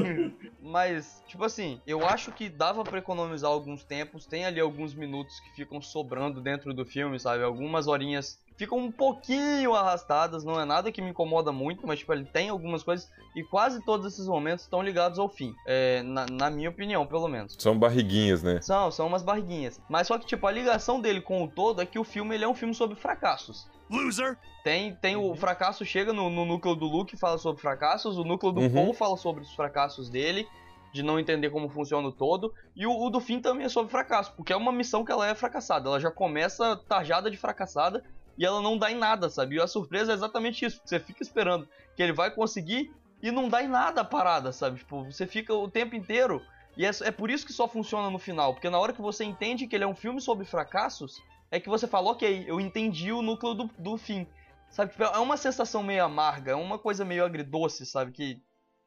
[0.61, 4.25] mas, tipo assim, eu acho que dava pra economizar alguns tempos.
[4.25, 7.43] Tem ali alguns minutos que ficam sobrando dentro do filme, sabe?
[7.43, 12.11] Algumas horinhas ficam um pouquinho arrastadas, não é nada que me incomoda muito, mas tipo,
[12.11, 15.55] ele tem algumas coisas e quase todos esses momentos estão ligados ao fim.
[15.65, 17.55] É, na, na, minha opinião, pelo menos.
[17.57, 18.59] São barriguinhas, né?
[18.61, 19.79] São, são umas barriguinhas.
[19.87, 22.43] Mas só que, tipo, a ligação dele com o todo é que o filme ele
[22.43, 23.65] é um filme sobre fracassos.
[23.89, 24.37] Loser!
[24.63, 28.51] Tem, tem o fracasso chega no, no núcleo do Luke fala sobre fracassos, o núcleo
[28.51, 28.73] do uhum.
[28.73, 30.47] Paul fala sobre os fracassos dele,
[30.93, 33.91] de não entender como funciona o todo, e o, o do fim também é sobre
[33.91, 38.03] fracasso, porque é uma missão que ela é fracassada, ela já começa tarjada de fracassada
[38.37, 39.55] e ela não dá em nada, sabe?
[39.55, 43.49] E a surpresa é exatamente isso, você fica esperando que ele vai conseguir e não
[43.49, 44.77] dá em nada a parada, sabe?
[44.77, 46.41] Tipo, você fica o tempo inteiro
[46.77, 49.23] e é, é por isso que só funciona no final, porque na hora que você
[49.23, 51.21] entende que ele é um filme sobre fracassos,
[51.51, 54.27] é que você fala, ok, eu entendi o núcleo do, do fim.
[54.69, 58.11] Sabe, tipo, é uma sensação meio amarga, é uma coisa meio agridoce, sabe?
[58.11, 58.41] Que,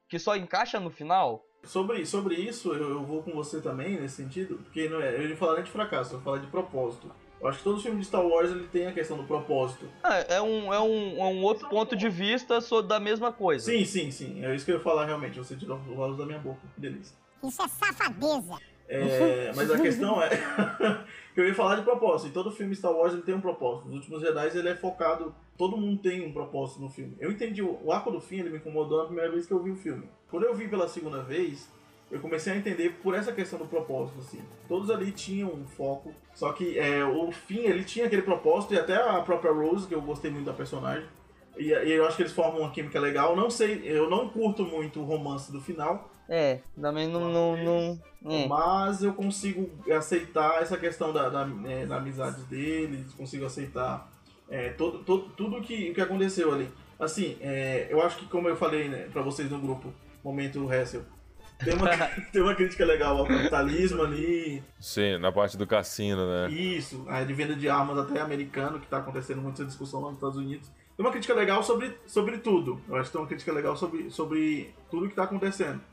[0.08, 1.44] que só encaixa no final.
[1.64, 5.28] Sobre, sobre isso, eu, eu vou com você também nesse sentido, porque não é, eu
[5.28, 7.10] não falar nem de fracasso, eu vou falar de propósito.
[7.40, 9.88] Eu acho que todo filme de Star Wars ele tem a questão do propósito.
[10.00, 13.64] Ah, é, um, é, um, é um outro ponto de vista da mesma coisa.
[13.64, 14.44] Sim, sim, sim.
[14.44, 15.38] É isso que eu ia falar realmente.
[15.38, 16.60] Você tirou o voz da minha boca.
[16.76, 17.16] Que delícia.
[17.42, 18.58] Isso é safadeza.
[18.88, 20.30] É, mas a questão é.
[21.40, 22.28] eu ia falar de propósito.
[22.28, 23.88] E todo filme Star Wars ele tem um propósito.
[23.88, 25.34] Nos últimos Jedi ele é focado.
[25.56, 27.16] Todo mundo tem um propósito no filme.
[27.18, 27.62] Eu entendi.
[27.62, 29.76] O, o arco do fim ele me incomodou na primeira vez que eu vi o
[29.76, 30.08] filme.
[30.30, 31.70] Quando eu vi pela segunda vez,
[32.12, 34.40] eu comecei a entender por essa questão do propósito, assim.
[34.68, 38.78] Todos ali tinham um foco, só que é, o fim, ele tinha aquele propósito, e
[38.78, 41.08] até a própria Rose, que eu gostei muito da personagem,
[41.56, 43.34] e, e eu acho que eles formam uma química legal.
[43.34, 47.30] Não sei, eu não curto muito o romance do final, é, também não.
[47.30, 48.46] não, não é.
[48.46, 54.10] Mas eu consigo aceitar essa questão da, da, é, da amizade deles, consigo aceitar
[54.48, 56.70] é, todo, todo, tudo que, o que aconteceu ali.
[56.98, 59.92] Assim, é, eu acho que, como eu falei né, pra vocês no grupo,
[60.24, 61.02] momento Hessel,
[61.62, 61.90] tem uma,
[62.32, 64.62] tem uma crítica legal ao capitalismo ali.
[64.80, 66.50] Sim, na parte do cassino, né?
[66.50, 70.16] Isso, a de venda de armas até americano, que tá acontecendo muita discussão lá nos
[70.16, 70.70] Estados Unidos.
[70.96, 72.80] Tem uma crítica legal sobre, sobre tudo.
[72.88, 75.91] Eu acho que tem uma crítica legal sobre, sobre tudo que tá acontecendo.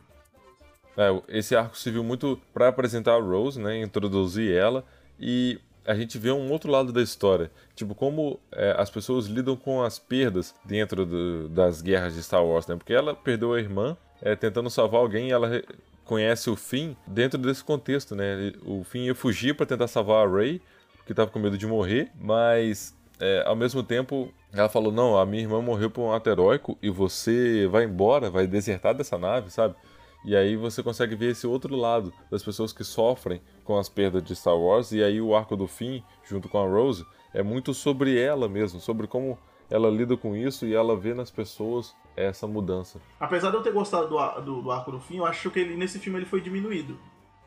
[0.99, 4.83] É, esse arco serviu muito para apresentar a Rose, né, introduzir ela
[5.17, 5.57] e
[5.87, 9.81] a gente vê um outro lado da história, tipo como é, as pessoas lidam com
[9.81, 12.75] as perdas dentro do, das guerras de Star Wars, né?
[12.75, 15.63] Porque ela perdeu a irmã é, tentando salvar alguém e ela
[16.03, 18.51] conhece o Finn dentro desse contexto, né?
[18.61, 20.61] O Finn ia fugir para tentar salvar a Rey,
[21.05, 25.25] que estava com medo de morrer, mas é, ao mesmo tempo ela falou: Não, a
[25.25, 29.49] minha irmã morreu por um ato heróico e você vai embora, vai desertar dessa nave,
[29.49, 29.75] sabe?
[30.23, 34.23] E aí você consegue ver esse outro lado das pessoas que sofrem com as perdas
[34.23, 34.91] de Star Wars.
[34.91, 38.79] E aí o arco do fim, junto com a Rose, é muito sobre ela mesmo,
[38.79, 39.37] sobre como
[39.69, 42.99] ela lida com isso e ela vê nas pessoas essa mudança.
[43.19, 45.75] Apesar de eu ter gostado do, do, do arco do fim, eu acho que ele,
[45.75, 46.99] nesse filme ele foi diminuído.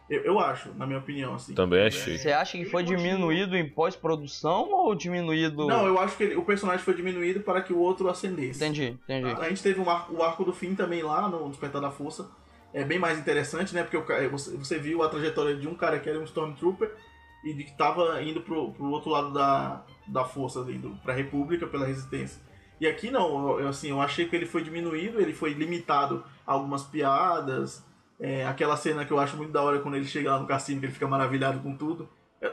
[0.08, 1.54] Eu, eu, acho, na minha opinião, assim.
[1.54, 2.18] Também achei.
[2.18, 5.66] Você acha que foi diminuído em pós-produção ou diminuído.
[5.66, 8.62] Não, eu acho que ele, o personagem foi diminuído para que o outro ascendesse.
[8.62, 9.30] Entendi, entendi.
[9.30, 11.90] A, a gente teve um arco, o arco do fim também lá no Despertar da
[11.90, 12.28] Força
[12.74, 13.82] é bem mais interessante, né?
[13.82, 16.90] Porque é, você, você viu a trajetória de um cara que era um Stormtrooper
[17.44, 21.66] e de que estava indo pro, pro outro lado da, da força, indo pra República
[21.66, 22.40] pela Resistência.
[22.80, 26.52] E aqui não, eu, assim, eu achei que ele foi diminuído, ele foi limitado a
[26.52, 27.84] algumas piadas.
[28.18, 30.80] É, aquela cena que eu acho muito da hora quando ele chega lá no cassino,
[30.80, 32.08] que ele fica maravilhado com tudo.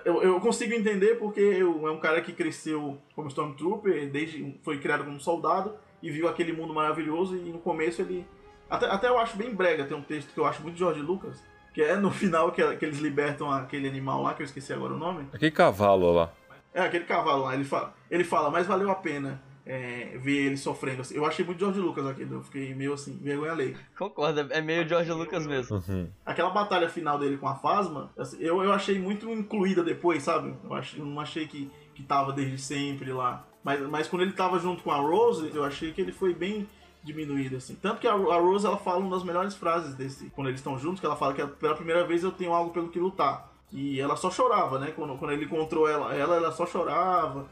[0.05, 4.77] Eu, eu consigo entender porque eu, é um cara que cresceu como Stormtrooper, desde foi
[4.77, 8.25] criado como soldado e viu aquele mundo maravilhoso e no começo ele
[8.69, 11.01] até, até eu acho bem brega, tem um texto que eu acho muito de George
[11.01, 14.73] Lucas, que é no final que, que eles libertam aquele animal lá, que eu esqueci
[14.73, 15.27] agora o nome.
[15.33, 16.31] Aquele cavalo lá.
[16.73, 17.55] É, aquele cavalo lá.
[17.55, 21.03] Ele fala, ele fala mas valeu a pena é, ver ele sofrendo.
[21.11, 23.77] Eu achei muito George Lucas aqui, eu fiquei meio assim, vergonha lei.
[23.95, 25.77] Concordo, é meio George Lucas mesmo.
[25.87, 26.09] Uhum.
[26.25, 30.55] Aquela batalha final dele com a Fasma, assim, eu, eu achei muito incluída depois, sabe?
[30.63, 33.45] Eu, achei, eu não achei que, que tava desde sempre lá.
[33.63, 36.67] Mas, mas quando ele tava junto com a Rose, eu achei que ele foi bem
[37.03, 37.75] diminuído, assim.
[37.75, 40.99] Tanto que a, Rose, ela fala uma das melhores frases desse, quando eles estão juntos,
[40.99, 43.49] que ela fala que pela primeira vez eu tenho algo pelo que lutar.
[43.71, 44.91] E ela só chorava, né?
[44.95, 47.47] Quando, quando ele encontrou ela, ela, ela só chorava.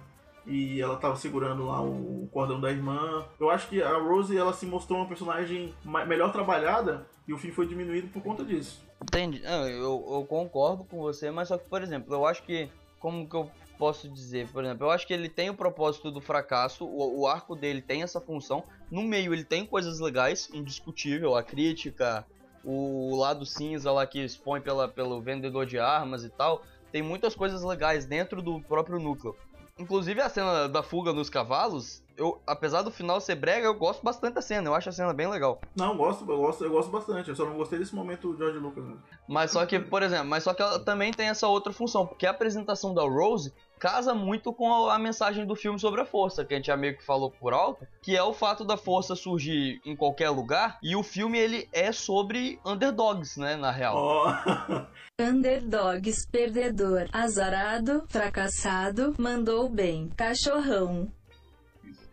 [0.46, 3.26] E ela tava segurando lá o cordão da irmã.
[3.38, 5.74] Eu acho que a Rose, ela se mostrou uma personagem
[6.08, 8.82] melhor trabalhada e o fim foi diminuído por conta disso.
[9.04, 9.42] Entendi.
[9.44, 13.36] Eu, eu concordo com você, mas só que, por exemplo, eu acho que, como que
[13.36, 14.48] eu posso dizer?
[14.50, 17.82] Por exemplo, eu acho que ele tem o propósito do fracasso, o, o, arco dele
[17.82, 18.64] tem essa função.
[18.90, 22.26] No meio ele tem coisas legais, indiscutível, a crítica,
[22.64, 26.62] o lado cinza lá que expõe pela, pelo vendedor de armas e tal.
[26.92, 29.36] Tem muitas coisas legais dentro do próprio núcleo.
[29.78, 34.04] Inclusive a cena da fuga nos cavalos, eu, apesar do final ser brega, eu gosto
[34.04, 34.68] bastante da cena.
[34.68, 35.62] Eu acho a cena bem legal.
[35.76, 37.30] Não, eu gosto, eu gosto, eu gosto bastante.
[37.30, 38.84] Eu só não gostei desse momento do George Lucas.
[38.84, 39.04] Mesmo.
[39.28, 42.26] Mas só que, por exemplo, mas só que ela também tem essa outra função, porque
[42.26, 46.54] a apresentação da Rose casa muito com a mensagem do filme sobre a força, que
[46.54, 49.80] a gente já meio que falou por alto, que é o fato da força surgir
[49.86, 53.96] em qualquer lugar, e o filme ele é sobre underdogs, né, na real.
[53.96, 54.86] Ó.
[55.20, 61.12] Underdogs, perdedor, azarado, fracassado, mandou bem, cachorrão.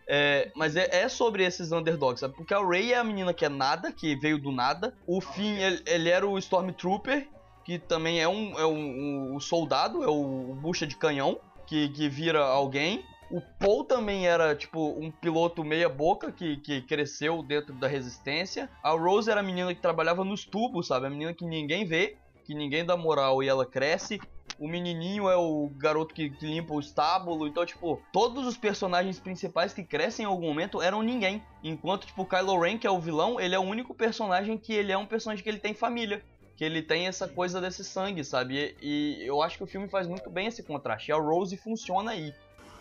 [0.07, 2.35] É, mas é, é sobre esses underdogs, sabe?
[2.35, 4.93] Porque a Ray é a menina que é nada, que veio do nada.
[5.05, 7.27] O Finn, ele, ele era o Stormtrooper,
[7.63, 12.09] que também é um, é um, um soldado, é o bucha de canhão, que, que
[12.09, 13.03] vira alguém.
[13.31, 18.69] O Paul também era, tipo, um piloto meia boca que, que cresceu dentro da resistência.
[18.83, 21.07] A Rose era a menina que trabalhava nos tubos, sabe?
[21.07, 24.19] A menina que ninguém vê, que ninguém dá moral e ela cresce.
[24.57, 27.47] O menininho é o garoto que, que limpa o estábulo.
[27.47, 31.43] Então, tipo, todos os personagens principais que crescem em algum momento eram ninguém.
[31.63, 34.71] Enquanto, tipo, o Kylo Ren, que é o vilão, ele é o único personagem que
[34.71, 36.23] ele é um personagem que ele tem família.
[36.55, 38.75] Que ele tem essa coisa desse sangue, sabe?
[38.81, 41.11] E, e eu acho que o filme faz muito bem esse contraste.
[41.11, 42.33] E a Rose funciona aí.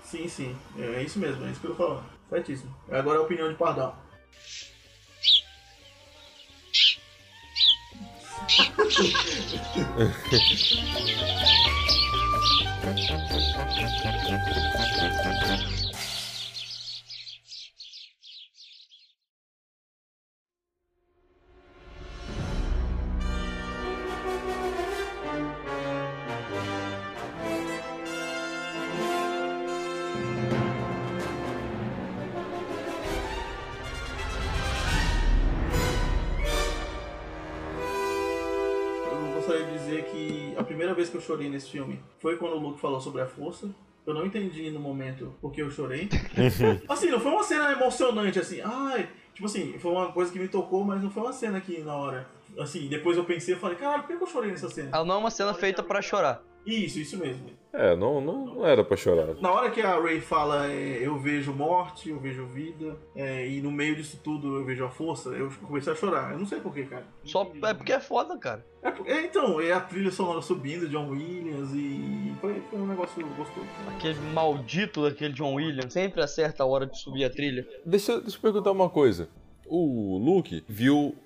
[0.04, 0.56] Sim, sim.
[0.78, 2.04] É isso mesmo, é isso que eu tô falando.
[2.28, 2.74] Certíssimo.
[2.90, 3.98] Agora é a opinião de Pardal.
[41.55, 43.70] nesse filme foi quando o Luke falou sobre a força.
[44.07, 46.09] Eu não entendi no momento porque eu chorei.
[46.88, 50.48] assim, não foi uma cena emocionante, assim, ai, tipo assim, foi uma coisa que me
[50.48, 52.28] tocou, mas não foi uma cena que na hora.
[52.59, 54.90] Assim, depois eu pensei e falei, caralho, por que eu chorei nessa cena?
[54.92, 56.42] Ela não é uma cena feita pra chorar.
[56.66, 57.50] Isso, isso mesmo.
[57.72, 59.34] É, não, não, não era pra chorar.
[59.40, 63.61] Na hora que a Ray fala, é, eu vejo morte, eu vejo vida, é, e
[63.61, 66.32] no meio disso tudo eu vejo a força, eu comecei a chorar.
[66.32, 67.05] Eu não sei porquê, cara.
[67.24, 68.64] Só é porque é foda, cara.
[68.80, 73.26] É, é, então, é a trilha sonora subindo, John Williams, e foi, foi um negócio
[73.36, 73.66] gostoso.
[73.88, 77.66] Aquele maldito daquele John Williams sempre acerta a hora de subir a trilha.
[77.84, 79.28] Deixa, deixa eu perguntar uma coisa.
[79.66, 81.16] O Luke viu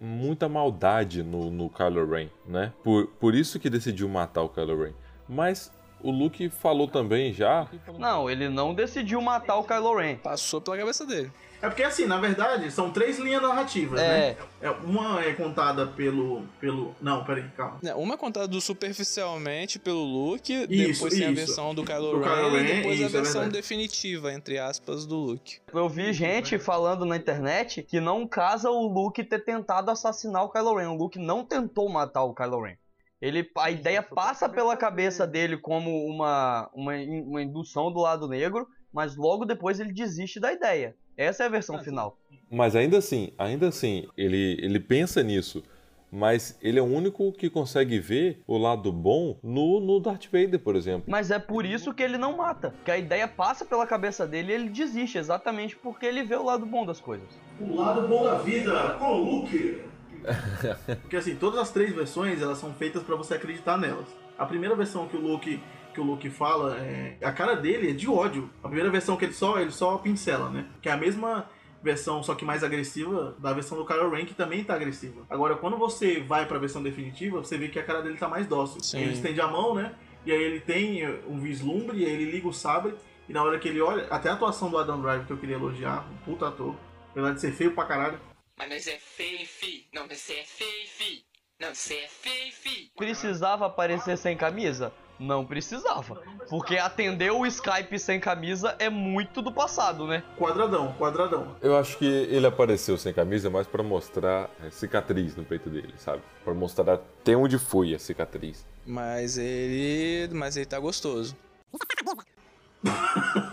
[0.00, 2.72] muita maldade no, no Kylo Ren, né?
[2.82, 4.92] Por, por isso que decidiu matar o Kylo Ren.
[5.28, 5.72] Mas
[6.02, 7.68] o Luke falou também já.
[7.98, 10.16] Não, ele não decidiu matar o Kylo Ren.
[10.16, 11.30] Passou pela cabeça dele.
[11.60, 14.06] É porque assim, na verdade, são três linhas narrativas, É.
[14.06, 14.36] né?
[14.62, 16.42] É, uma é contada pelo.
[16.60, 16.94] pelo.
[17.00, 17.78] Não, peraí, calma.
[17.82, 21.34] Né, Uma é contada do superficialmente pelo Luke, Isso, depois tem a isso.
[21.46, 23.52] versão do Kylo Do Ren, Kylo Ren, e depois isso, a é versão verdade.
[23.60, 25.58] definitiva, entre aspas, do Luke.
[25.74, 30.48] Eu vi gente falando na internet que não casa o Luke ter tentado assassinar o
[30.50, 30.88] Kylo Ren.
[30.90, 32.76] O Luke não tentou matar o Kylo Ren.
[33.20, 38.28] Ele, a ideia passa pela cabeça dele como uma, uma, in- uma indução do lado
[38.28, 40.94] negro, mas logo depois ele desiste da ideia.
[41.16, 42.16] Essa é a versão final.
[42.50, 45.62] Mas ainda assim, ainda assim, ele, ele pensa nisso.
[46.10, 50.58] Mas ele é o único que consegue ver o lado bom no, no Darth Vader,
[50.58, 51.04] por exemplo.
[51.06, 52.72] Mas é por isso que ele não mata.
[52.82, 56.44] Que a ideia passa pela cabeça dele e ele desiste, exatamente porque ele vê o
[56.44, 57.28] lado bom das coisas.
[57.60, 59.82] O lado bom da vida com o Luke.
[61.02, 64.06] Porque assim, todas as três versões elas são feitas pra você acreditar nelas.
[64.38, 65.60] A primeira versão que o Luke
[65.92, 68.48] que o Luke fala, é, a cara dele é de ódio.
[68.62, 70.66] A primeira versão que ele só ele só pincela, né?
[70.80, 71.48] Que é a mesma
[71.82, 75.22] versão, só que mais agressiva, da versão do Kylo Ren, que também tá agressiva.
[75.28, 78.46] Agora, quando você vai pra versão definitiva, você vê que a cara dele tá mais
[78.46, 78.80] dócil.
[78.80, 79.00] Sim.
[79.00, 79.94] Ele estende a mão, né?
[80.26, 82.94] E aí ele tem um vislumbre, e aí ele liga o sabre,
[83.28, 85.56] e na hora que ele olha, até a atuação do Adam Driver, que eu queria
[85.56, 86.74] elogiar, um puta ator,
[87.10, 88.18] apesar de ser feio pra caralho,
[88.58, 89.86] Mas nós é feio, fi.
[89.94, 91.24] Não, nós é feio, fi.
[91.60, 92.90] Não, você é feio, fi.
[92.96, 94.92] Precisava aparecer sem camisa?
[95.18, 96.20] Não precisava.
[96.50, 100.24] Porque atender o Skype sem camisa é muito do passado, né?
[100.36, 101.56] quadradão, quadradão.
[101.60, 105.94] Eu acho que ele apareceu sem camisa mais pra mostrar é, cicatriz no peito dele,
[105.96, 106.22] sabe?
[106.44, 108.66] Pra mostrar até onde foi a cicatriz.
[108.84, 110.28] Mas ele.
[110.32, 111.36] Mas ele tá gostoso.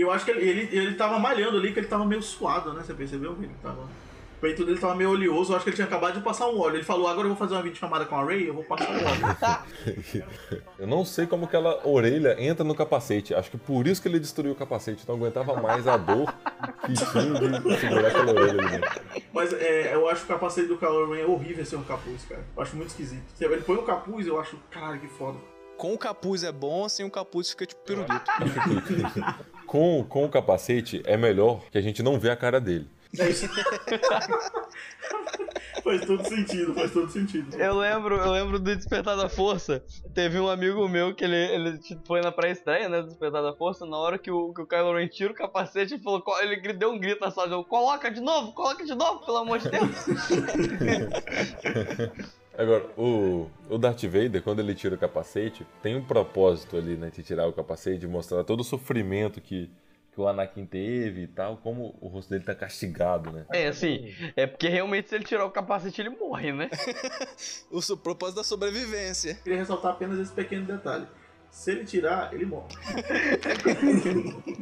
[0.00, 2.72] E eu acho que ele, ele, ele tava malhando ali, que ele tava meio suado,
[2.72, 2.82] né?
[2.82, 3.36] Você percebeu?
[3.38, 3.82] Ele tava...
[3.82, 6.58] O peito dele tava meio oleoso, eu acho que ele tinha acabado de passar um
[6.58, 6.76] óleo.
[6.76, 8.94] Ele falou, agora eu vou fazer uma videochamada com a Ray, eu vou passar um
[8.94, 10.24] óleo.
[10.78, 13.34] Eu não sei como aquela orelha entra no capacete.
[13.34, 15.06] Acho que por isso que ele destruiu o capacete.
[15.06, 16.32] Não aguentava mais a dor
[16.86, 19.00] que tinha de segurar aquela orelha ali dentro.
[19.34, 22.24] Mas é, eu acho que o capacete do Kylo Ren é horrível sem um capuz,
[22.24, 22.42] cara.
[22.56, 23.24] Eu acho muito esquisito.
[23.34, 25.36] Se ele põe o capuz, eu acho, caralho, que foda.
[25.76, 28.14] Com o capuz é bom, sem o capuz fica tipo pirulito.
[29.70, 32.88] Com, com o capacete é melhor que a gente não vê a cara dele.
[33.16, 33.48] É isso.
[35.84, 37.56] Faz todo sentido, faz todo sentido.
[37.56, 39.82] Eu lembro, eu lembro do Despertar da Força.
[40.12, 43.86] Teve um amigo meu que ele, ele foi na pré-estreia, né, do Despertar da Força,
[43.86, 46.90] na hora que o, que o Kylo Ren tira o capacete, ele falou, ele deu
[46.90, 49.88] um grito na sala, coloca de novo, coloca de novo, pelo amor de Deus.
[52.56, 57.10] Agora, o, o Darth Vader, quando ele tira o capacete, tem um propósito ali, né?
[57.10, 59.70] De tirar o capacete, de mostrar todo o sofrimento que,
[60.12, 63.46] que o Anakin teve e tal, como o rosto dele tá castigado, né?
[63.52, 66.68] É, assim, é porque realmente se ele tirar o capacete ele morre, né?
[67.70, 69.36] O seu propósito da sobrevivência.
[69.36, 71.06] Queria ressaltar apenas esse pequeno detalhe.
[71.50, 72.68] Se ele tirar, ele morre.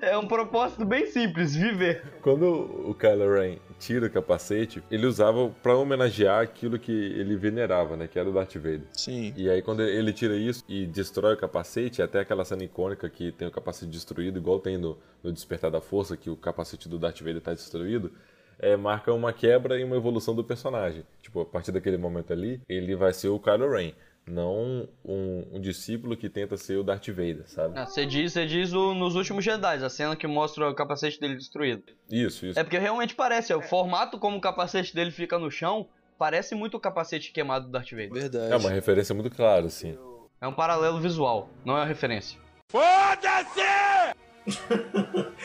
[0.00, 2.20] É um propósito bem simples, viver.
[2.22, 2.44] Quando
[2.88, 8.08] o Kylo Ren tira o capacete, ele usava pra homenagear aquilo que ele venerava, né?
[8.08, 8.82] Que era o Darth Vader.
[8.92, 9.32] Sim.
[9.36, 13.32] E aí quando ele tira isso e destrói o capacete, até aquela cena icônica que
[13.32, 16.98] tem o capacete destruído, igual tem no, no Despertar da Força, que o capacete do
[16.98, 18.12] Darth Vader tá destruído,
[18.58, 21.04] é, marca uma quebra e uma evolução do personagem.
[21.20, 23.92] Tipo, a partir daquele momento ali, ele vai ser o Kylo Ren,
[24.28, 27.78] não um, um discípulo que tenta ser o Darth Vader, sabe?
[27.78, 31.20] Ah, Você diz, você diz o, nos últimos Jedi, a cena que mostra o capacete
[31.20, 31.84] dele destruído.
[32.10, 32.58] Isso, isso.
[32.58, 36.54] É porque realmente parece, é, o formato como o capacete dele fica no chão, parece
[36.54, 38.12] muito o capacete queimado do Darth Vader.
[38.12, 38.52] Verdade.
[38.52, 39.96] É uma referência muito clara, assim.
[40.40, 42.38] É um paralelo visual, não é uma referência.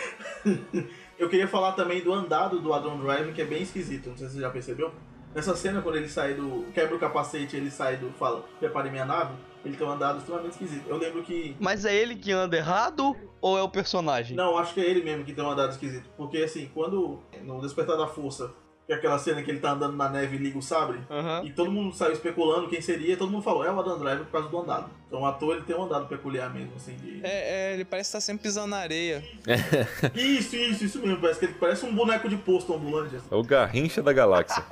[1.20, 4.28] Eu queria falar também do andado do Adam Driver, que é bem esquisito, não sei
[4.28, 4.92] se você já percebeu.
[5.34, 6.66] Nessa cena, quando ele sai do.
[6.74, 8.12] quebra o capacete, ele sai do.
[8.12, 10.88] fala, prepare minha nave, ele tem um andado extremamente esquisito.
[10.88, 11.56] Eu lembro que.
[11.60, 14.36] Mas é ele que anda errado ou é o personagem?
[14.36, 16.10] Não, acho que é ele mesmo que tem um andado esquisito.
[16.18, 17.20] Porque assim, quando.
[17.44, 18.54] no Despertar da Força,
[18.92, 21.00] que é aquela cena que ele tá andando na neve e liga o sabre.
[21.10, 21.44] Aham.
[21.46, 24.26] E todo mundo saiu especulando quem seria, e todo mundo falou, é o Adam Driver
[24.26, 24.90] por causa do andado.
[25.08, 27.22] Então o ator ele tem um andado peculiar mesmo, assim, de.
[27.26, 29.24] É, é, ele parece estar sempre pisando na areia.
[30.16, 33.16] Isso, isso, isso mesmo, parece que ele parece um boneco de posto ambulante.
[33.16, 33.28] assim.
[33.32, 34.64] É o Garrincha da Galáxia.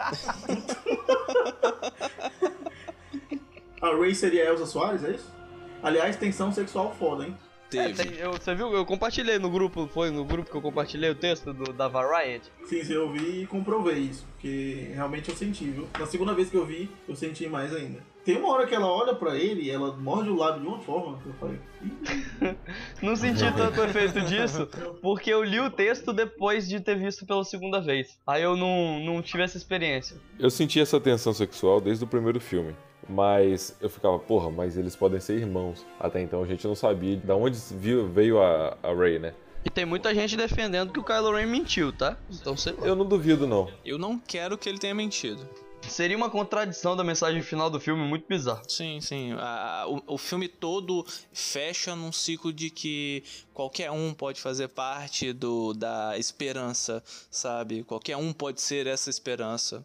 [3.81, 5.31] A Ray seria a Elsa Soares, é isso?
[5.81, 7.37] Aliás, tensão sexual foda, hein?
[7.71, 8.03] É, Teve.
[8.03, 8.73] tem- eu- você viu?
[8.73, 12.49] Eu compartilhei no grupo, foi no grupo que eu compartilhei o texto do, da Variety.
[12.65, 15.87] Sim, sim, eu vi e comprovei isso, porque realmente eu senti, viu?
[15.99, 17.99] Na segunda vez que eu vi, eu senti mais ainda.
[18.25, 20.79] Tem uma hora que ela olha pra ele e ela morde o lábio de uma
[20.79, 21.59] forma que eu falei.
[21.83, 21.91] "Ih,
[23.01, 24.67] Não senti tanto efeito disso,
[25.01, 28.17] porque eu li o texto depois de ter visto pela segunda vez.
[28.27, 30.17] Aí eu não, não tive essa experiência.
[30.37, 32.75] Eu senti essa tensão sexual desde o primeiro filme.
[33.09, 35.83] Mas eu ficava, porra, mas eles podem ser irmãos.
[35.99, 39.33] Até então a gente não sabia de onde viu- veio a, a Ray, né?
[39.65, 42.17] E tem muita gente defendendo que o Kylo Ren mentiu, tá?
[42.31, 42.85] Então sei lá.
[42.87, 43.67] Eu não duvido, não.
[43.83, 45.45] Eu não quero que ele tenha mentido.
[45.81, 48.61] Seria uma contradição da mensagem final do filme muito bizarra.
[48.67, 49.33] Sim, sim.
[49.37, 55.33] A- o, o filme todo fecha num ciclo de que qualquer um pode fazer parte
[55.33, 57.01] do, da esperança,
[57.31, 57.83] sabe?
[57.83, 59.83] Qualquer um pode ser essa esperança.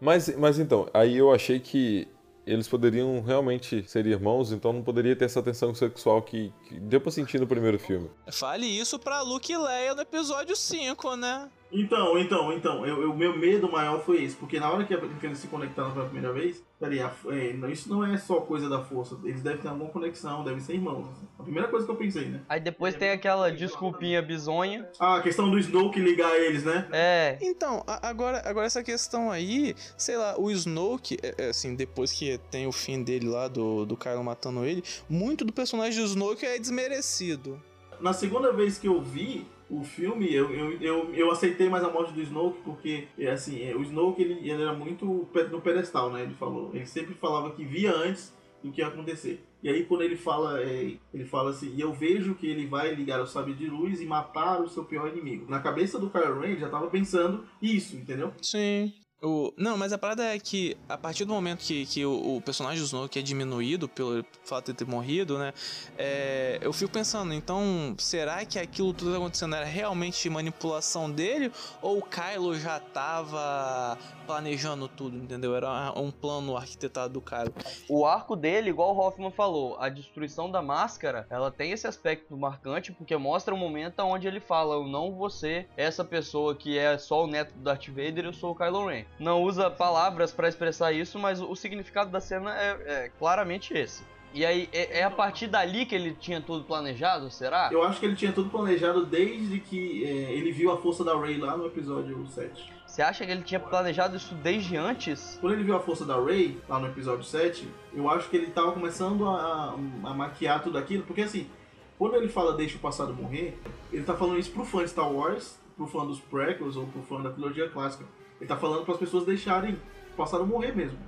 [0.00, 2.08] Mas, mas então, aí eu achei que
[2.46, 7.00] eles poderiam realmente ser irmãos, então não poderia ter essa tensão sexual que, que deu
[7.00, 8.10] pra sentir no primeiro filme.
[8.30, 11.48] Fale isso pra Luke e Leia no episódio 5, né?
[11.76, 15.26] Então, então, então, eu, eu- meu medo maior foi esse, porque na hora que, que
[15.26, 18.68] eles se conectaram pela primeira vez, peraí, a- é, não, isso não é só coisa
[18.68, 21.08] da força, eles devem ter alguma conexão, devem ser irmãos.
[21.36, 22.40] A primeira coisa que eu pensei, né?
[22.48, 24.88] Aí depois tem aquela desculpinha bizonha.
[25.00, 26.86] Ah, a questão do Snoke ligar eles, né?
[26.92, 27.38] É.
[27.42, 32.12] Então, a- agora, agora essa questão aí, sei lá, o Snoke, é- é, assim, depois
[32.12, 36.06] que tem o fim dele lá, do, do Kylo matando ele, muito do personagem do
[36.06, 37.60] Snoke é desmerecido.
[38.00, 39.44] Na segunda vez que eu vi
[39.80, 43.62] o filme, eu, eu, eu, eu aceitei mais a morte do Snoke, porque, é, assim,
[43.62, 45.04] é, o Snoke, ele, ele era muito
[45.50, 46.22] no pedestal, né?
[46.22, 46.70] Ele falou.
[46.72, 49.44] Ele sempre falava que via antes do que ia acontecer.
[49.62, 52.94] E aí, quando ele fala, é, ele fala assim, e eu vejo que ele vai
[52.94, 55.50] ligar o sabre de luz e matar o seu pior inimigo.
[55.50, 58.32] Na cabeça do Kylo Ren, já tava pensando isso, entendeu?
[58.42, 58.92] Sim.
[59.22, 62.42] O, não, mas a parada é que a partir do momento que, que o, o
[62.42, 65.52] personagem do Snoke é diminuído pelo fato de ter morrido, né?
[65.96, 71.10] é, eu fico pensando, então, será que aquilo tudo que tá acontecendo era realmente manipulação
[71.10, 71.50] dele?
[71.80, 73.96] Ou o Kylo já tava
[74.26, 75.54] planejando tudo, entendeu?
[75.54, 77.54] Era um plano arquitetado do Kylo.
[77.88, 82.36] O arco dele, igual o Hoffman falou, a destruição da máscara, ela tem esse aspecto
[82.36, 86.78] marcante porque mostra o momento onde ele fala: Eu não vou ser essa pessoa que
[86.78, 89.03] é só o neto do Darth Vader, eu sou o Kylo Ren.
[89.18, 94.02] Não usa palavras pra expressar isso, mas o significado da cena é, é claramente esse.
[94.34, 97.68] E aí, é, é a partir dali que ele tinha tudo planejado, será?
[97.70, 101.16] Eu acho que ele tinha tudo planejado desde que é, ele viu a força da
[101.16, 102.72] Rey lá no episódio 7.
[102.84, 105.38] Você acha que ele tinha planejado isso desde antes?
[105.40, 108.48] Quando ele viu a força da Rey, lá no episódio 7, eu acho que ele
[108.48, 111.48] tava começando a, a maquiar tudo aquilo, porque assim,
[111.96, 113.56] quando ele fala deixa o passado morrer,
[113.92, 117.02] ele tá falando isso pro fã de Star Wars, pro fã dos prequels ou pro
[117.02, 118.04] fã da trilogia clássica.
[118.40, 119.78] Ele tá falando para as pessoas deixarem,
[120.16, 120.98] passaram a morrer mesmo.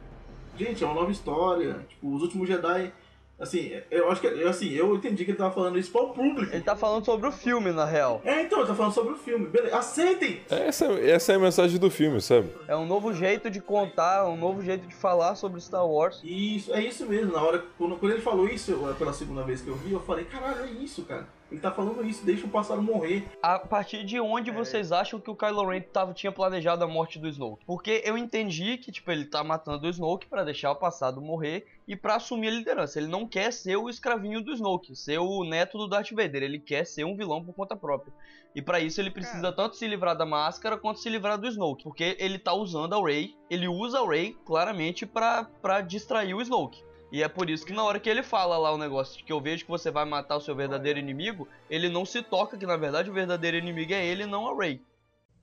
[0.58, 1.84] Gente, é uma nova história.
[1.88, 2.92] Tipo, os últimos Jedi.
[3.38, 4.28] Assim, eu acho que.
[4.44, 6.50] Assim, eu entendi que ele tava falando isso para o público.
[6.54, 8.22] Ele tá falando sobre o filme, na real.
[8.24, 9.46] É, então, ele tá falando sobre o filme.
[9.46, 10.40] Beleza, aceitem!
[10.48, 12.48] Essa, essa é a mensagem do filme, sabe?
[12.66, 16.22] É um novo jeito de contar, um novo jeito de falar sobre Star Wars.
[16.24, 17.32] Isso, é isso mesmo.
[17.34, 20.00] Na hora, quando, quando ele falou isso, eu- pela segunda vez que eu vi, eu
[20.00, 21.28] falei, caralho, é isso, cara.
[21.50, 23.24] Ele tá falando isso, deixa o pássaro morrer.
[23.40, 24.52] A partir de onde É.
[24.52, 27.64] vocês acham que o Kylo Ren tava, tinha planejado a morte do Snoke?
[27.64, 31.66] Porque eu entendi que, tipo, ele tá matando o Snoke pra deixar o passado morrer
[31.86, 32.98] e pra assumir a liderança.
[32.98, 36.42] Ele não quer ser o escravinho do Snoke, ser o neto do Darth Vader.
[36.42, 38.12] Ele quer ser um vilão por conta própria.
[38.52, 41.84] E pra isso ele precisa tanto se livrar da máscara quanto se livrar do Snoke.
[41.84, 46.40] Porque ele tá usando a Rey, ele usa a Rey claramente pra, pra distrair o
[46.40, 46.82] Snoke.
[47.10, 49.32] E é por isso que na hora que ele fala lá o negócio de que
[49.32, 52.66] eu vejo que você vai matar o seu verdadeiro inimigo, ele não se toca que
[52.66, 54.80] na verdade o verdadeiro inimigo é ele, não a Rey.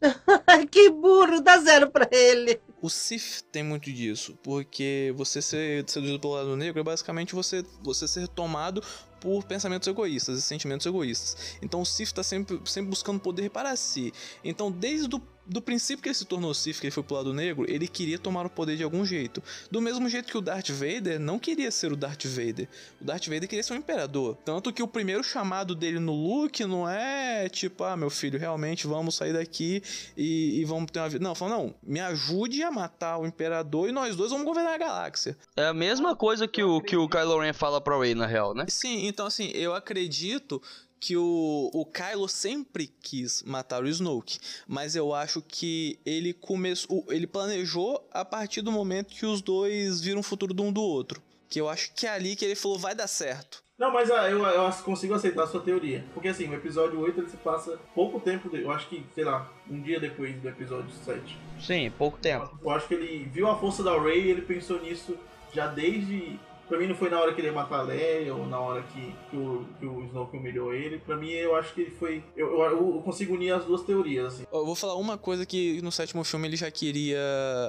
[0.69, 2.59] que burro, dá zero pra ele.
[2.81, 7.63] O Sith tem muito disso, porque você ser seduzido pelo lado negro é basicamente você,
[7.81, 8.83] você ser tomado
[9.23, 11.57] por pensamentos egoístas e sentimentos egoístas.
[11.61, 14.13] Então o Sith tá sempre, sempre buscando poder para si.
[14.43, 17.33] Então desde o do princípio que ele se tornou Sith, que ele foi pro lado
[17.33, 19.43] negro, ele queria tomar o poder de algum jeito.
[19.69, 22.67] Do mesmo jeito que o Darth Vader não queria ser o Darth Vader.
[23.01, 24.37] O Darth Vader queria ser um imperador.
[24.45, 28.87] Tanto que o primeiro chamado dele no Luke não é tipo, ah, meu filho, realmente
[28.87, 29.83] vamos sair daqui
[30.15, 31.23] e, e vamos ter uma vida.
[31.23, 34.77] Não, falou, não, me ajude a matar o imperador e nós dois vamos governar a
[34.77, 35.37] galáxia.
[35.55, 38.53] É a mesma coisa que o, que o Kylo Ren fala pra Rey, na real,
[38.53, 38.65] né?
[38.69, 40.61] Sim, então assim, eu acredito
[40.99, 47.05] que o, o Kylo sempre quis matar o Snoke, mas eu acho que ele começou,
[47.09, 50.81] ele planejou a partir do momento que os dois viram o futuro de um do
[50.81, 51.21] outro.
[51.49, 53.61] Que eu acho que é ali que ele falou vai dar certo.
[53.77, 56.05] Não, mas ah, eu, eu consigo aceitar a sua teoria.
[56.13, 59.25] Porque assim, o episódio 8 ele se passa pouco tempo, de- eu acho que, sei
[59.25, 61.37] lá, um dia depois do episódio 7.
[61.59, 62.57] Sim, pouco tempo.
[62.61, 65.17] Eu acho que ele viu a força da Rey e ele pensou nisso
[65.53, 66.39] já desde.
[66.67, 68.81] Pra mim não foi na hora que ele ia matar a Leia ou na hora
[68.83, 70.97] que, que, o, que o Snoke humilhou ele.
[70.99, 72.23] Pra mim eu acho que ele foi.
[72.35, 74.45] Eu, eu, eu consigo unir as duas teorias, assim.
[74.51, 77.19] Eu vou falar uma coisa que no sétimo filme ele já queria.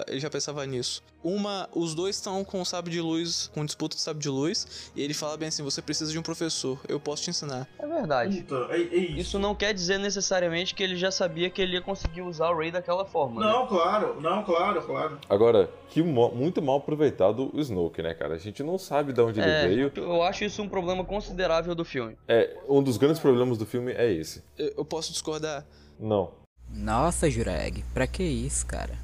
[0.09, 1.03] Ele já pensava nisso.
[1.23, 4.91] Uma, os dois estão com o sábio de luz, com disputa de sábio de luz,
[4.95, 7.67] e ele fala bem assim: você precisa de um professor, eu posso te ensinar.
[7.79, 8.43] É verdade.
[8.43, 9.19] Puta, é, é isso.
[9.19, 12.59] Isso não quer dizer necessariamente que ele já sabia que ele ia conseguir usar o
[12.59, 13.41] Rey daquela forma.
[13.41, 13.47] né?
[13.51, 15.19] Não, claro, não, claro, claro.
[15.29, 18.35] Agora, que mo- muito mal aproveitado o Snoke, né, cara?
[18.35, 19.93] A gente não sabe de onde É, ele veio.
[19.97, 22.17] eu acho isso um problema considerável do filme.
[22.29, 24.43] É, um dos grandes problemas do filme é esse.
[24.57, 25.67] Eu, eu posso discordar?
[25.99, 26.33] Não.
[26.71, 28.99] Nossa, Jureg, pra que isso, cara?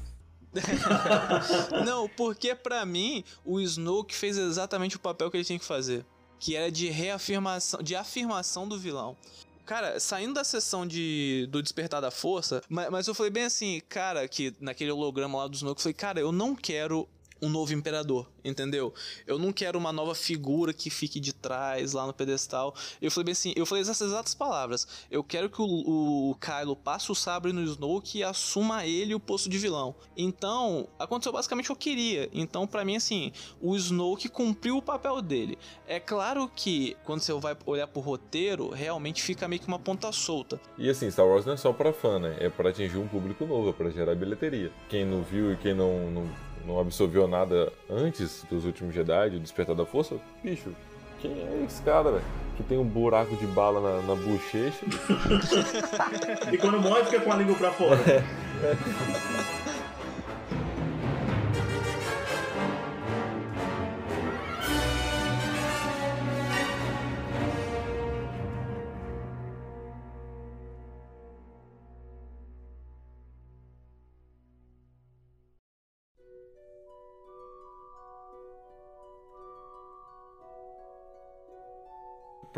[1.85, 6.05] Não, porque pra mim o Snoke fez exatamente o papel que ele tinha que fazer,
[6.39, 9.15] que era de reafirmação, de afirmação do vilão.
[9.65, 13.81] Cara, saindo da sessão de do Despertar da Força, mas, mas eu falei bem assim,
[13.87, 17.07] cara, que naquele holograma lá do Snoke, eu falei, cara, eu não quero
[17.41, 18.93] um novo imperador, entendeu?
[19.25, 22.75] Eu não quero uma nova figura que fique de trás lá no pedestal.
[23.01, 24.87] Eu falei bem assim, eu falei essas exatas palavras.
[25.09, 29.19] Eu quero que o, o Kylo passe o sabre no Snoke e assuma ele o
[29.19, 29.95] posto de vilão.
[30.15, 32.29] Então, aconteceu basicamente o que eu queria.
[32.31, 35.57] Então, pra mim, assim, o Snoke cumpriu o papel dele.
[35.87, 40.11] É claro que quando você vai olhar pro roteiro, realmente fica meio que uma ponta
[40.11, 40.59] solta.
[40.77, 42.37] E assim, Star Wars não é só pra fã, né?
[42.39, 44.71] É pra atingir um público novo, é pra gerar bilheteria.
[44.89, 46.29] Quem não viu e quem não, não,
[46.65, 50.71] não absorveu nada antes dos últimos Jedi, do Despertar da Força, bicho,
[51.21, 52.23] quem é esse cara, velho?
[52.57, 54.85] Que tem um buraco de bala na, na bochecha.
[56.51, 57.97] E quando morre, fica com a língua pra fora.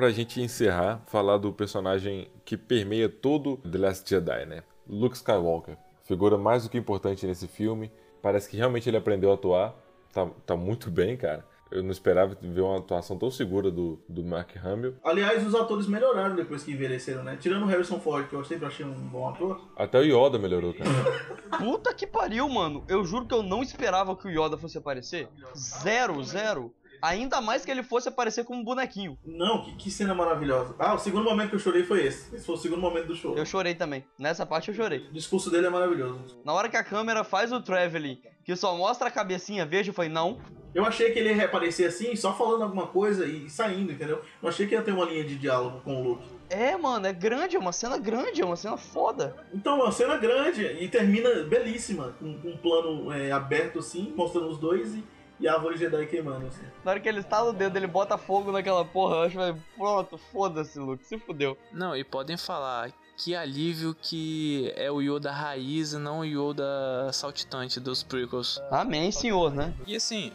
[0.03, 4.63] pra gente encerrar, falar do personagem que permeia todo The Last Jedi, né?
[4.85, 5.77] Luke Skywalker.
[6.03, 7.89] Figura mais do que importante nesse filme.
[8.21, 9.73] Parece que realmente ele aprendeu a atuar.
[10.11, 11.45] Tá, tá muito bem, cara.
[11.71, 14.95] Eu não esperava ver uma atuação tão segura do, do Mark Hamill.
[15.05, 17.37] Aliás, os atores melhoraram depois que envelheceram, né?
[17.39, 19.61] Tirando o Harrison Ford, que eu sempre achei um bom ator.
[19.77, 20.89] Até o Yoda melhorou, cara.
[21.57, 22.83] Puta que pariu, mano.
[22.89, 25.29] Eu juro que eu não esperava que o Yoda fosse aparecer.
[25.55, 26.73] Zero, zero.
[27.03, 29.17] Ainda mais que ele fosse aparecer como um bonequinho.
[29.25, 30.73] Não, que, que cena maravilhosa.
[30.79, 32.33] Ah, o segundo momento que eu chorei foi esse.
[32.33, 33.37] Esse foi o segundo momento do show.
[33.37, 34.05] Eu chorei também.
[34.17, 34.99] Nessa parte eu chorei.
[35.09, 36.39] O discurso dele é maravilhoso.
[36.45, 39.93] Na hora que a câmera faz o traveling, que só mostra a cabecinha verde, eu
[39.93, 40.39] falei, não,
[40.73, 44.21] Eu achei que ele ia reaparecer assim, só falando alguma coisa e saindo, entendeu?
[44.41, 46.23] Não achei que ia ter uma linha de diálogo com o Luke.
[46.49, 49.35] É, mano, é grande, é uma cena grande, é uma cena foda.
[49.53, 54.47] Então, uma cena grande e termina belíssima, com, com um plano é, aberto assim, mostrando
[54.47, 55.03] os dois e,
[55.43, 56.63] e a árvore Jedi queimando assim.
[56.85, 59.55] Na hora que ele estala o dedo, ele bota fogo naquela porra, eu acho, vai,
[59.75, 61.57] pronto, foda-se, Luke, se fudeu.
[61.71, 67.11] Não, e podem falar que alívio que é o Yoda raiz e não o Yoda
[67.11, 68.61] saltitante dos prequels.
[68.71, 69.73] Amém, senhor, né?
[69.85, 70.31] E assim,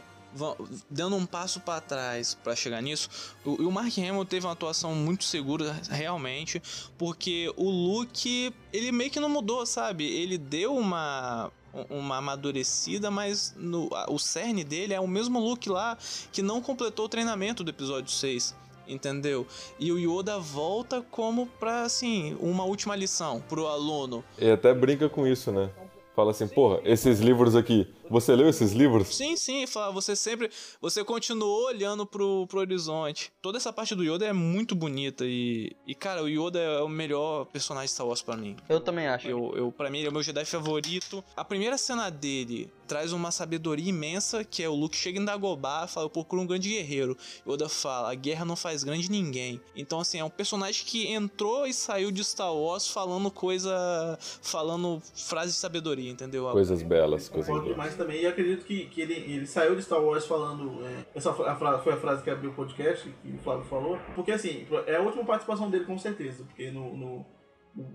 [0.91, 4.95] dando um passo pra trás pra chegar nisso, o, o Mark Hamill teve uma atuação
[4.95, 6.63] muito segura realmente,
[6.99, 10.05] porque o Luke, ele meio que não mudou, sabe?
[10.05, 11.51] Ele deu uma
[11.91, 15.97] uma amadurecida, mas no, o cerne dele é o mesmo Luke lá
[16.33, 18.55] que não completou o treinamento do episódio 6.
[18.87, 19.47] Entendeu?
[19.79, 24.25] E o Yoda volta como pra, assim, uma última lição pro aluno.
[24.39, 25.69] E até brinca com isso, né?
[26.17, 29.15] Fala assim, porra, esses livros aqui, você leu esses livros?
[29.15, 30.51] Sim, sim, fala, você sempre.
[30.81, 33.33] Você continuou olhando pro, pro horizonte.
[33.41, 35.77] Toda essa parte do Yoda é muito bonita e.
[35.87, 38.57] E, cara, o Yoda é o melhor personagem de Star Wars pra mim.
[38.69, 39.29] Eu também acho.
[39.29, 41.25] Eu, eu, pra mim, ele é o meu Jedi favorito.
[41.37, 45.85] A primeira cena dele traz uma sabedoria imensa, que é o Luke chega em Dagobah
[45.85, 47.17] e fala, eu procuro um grande guerreiro.
[47.47, 49.61] Yoda fala, a guerra não faz grande ninguém.
[49.77, 54.19] Então, assim, é um personagem que entrou e saiu de Star Wars falando coisa...
[54.41, 56.51] Falando frases de sabedoria, entendeu?
[56.51, 57.77] Coisas belas, coisas belas.
[57.99, 58.23] Também.
[58.23, 60.83] E acredito que, que ele, ele saiu de Star Wars falando.
[60.85, 63.99] é, essa a fra- foi a frase que abriu o podcast, que o Flávio falou.
[64.15, 66.45] Porque assim, é a última participação dele, com certeza.
[66.45, 67.27] Porque no, no,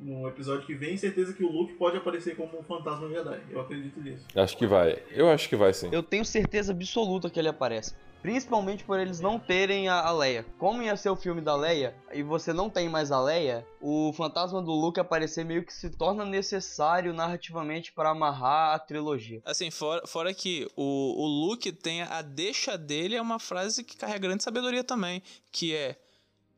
[0.02, 3.40] no episódio que vem, certeza que o Luke pode aparecer como um fantasma Jedi.
[3.50, 4.26] Eu acredito nisso.
[4.36, 4.98] Acho que vai.
[5.12, 5.90] Eu acho que vai sim.
[5.92, 7.96] Eu tenho certeza absoluta que ele aparece.
[8.24, 10.46] Principalmente por eles não terem a, Leia.
[10.58, 14.14] Como ia ser o filme da Leia, e você não tem mais a Leia, o
[14.14, 19.42] fantasma do Luke aparecer meio que se torna necessário narrativamente para amarrar a trilogia.
[19.44, 23.98] Assim, fora, fora que o, o Luke tem a deixa dele é uma frase que
[23.98, 25.22] carrega grande sabedoria também,
[25.52, 25.98] que é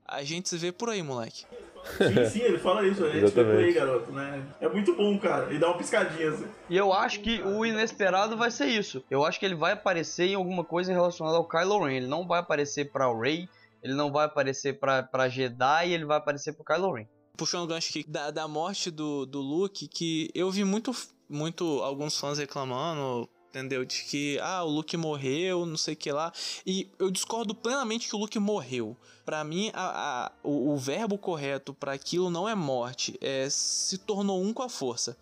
[0.07, 1.45] a gente se vê por aí, moleque.
[1.97, 3.05] Sim, sim, ele fala isso.
[3.05, 3.63] É tipo Exatamente.
[3.63, 4.43] aí, garoto, né?
[4.59, 5.53] É muito bom, cara.
[5.53, 6.47] E dá uma piscadinha assim.
[6.67, 9.03] E eu acho que o inesperado vai ser isso.
[9.09, 11.93] Eu acho que ele vai aparecer em alguma coisa relacionada ao Kylo Ren.
[11.93, 13.47] Ele não vai aparecer pra Rey,
[13.83, 17.05] ele não vai aparecer pra, pra Jedi, ele vai aparecer pro Kylo Ren.
[17.37, 20.91] Puxando o gancho aqui da, da morte do, do Luke, que eu vi muito,
[21.29, 23.85] muito alguns fãs reclamando, entendeu?
[23.85, 26.31] De que, ah, o Luke morreu, não sei o que lá.
[26.65, 28.97] E eu discordo plenamente que o Luke morreu.
[29.25, 33.97] Pra mim, a, a- o, o verbo correto pra aquilo não é morte, é se
[33.97, 35.17] tornou um com a força.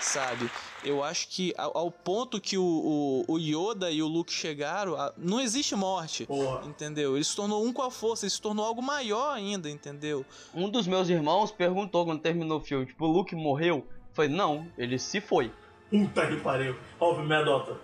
[0.00, 0.50] Sabe?
[0.84, 4.94] Eu acho que ao, ao ponto que o, o, o Yoda e o Luke chegaram,
[4.94, 6.26] a- não existe morte.
[6.26, 6.64] Porra.
[6.66, 7.16] Entendeu?
[7.16, 10.24] Ele se tornou um com a força, ele se tornou algo maior ainda, entendeu?
[10.54, 13.76] Um dos meus irmãos perguntou quando terminou o filme, tipo, o Luke morreu?
[13.78, 15.50] Eu falei, não, ele se foi.
[15.90, 16.76] Puta que pariu.
[17.00, 17.76] Ó, me adota.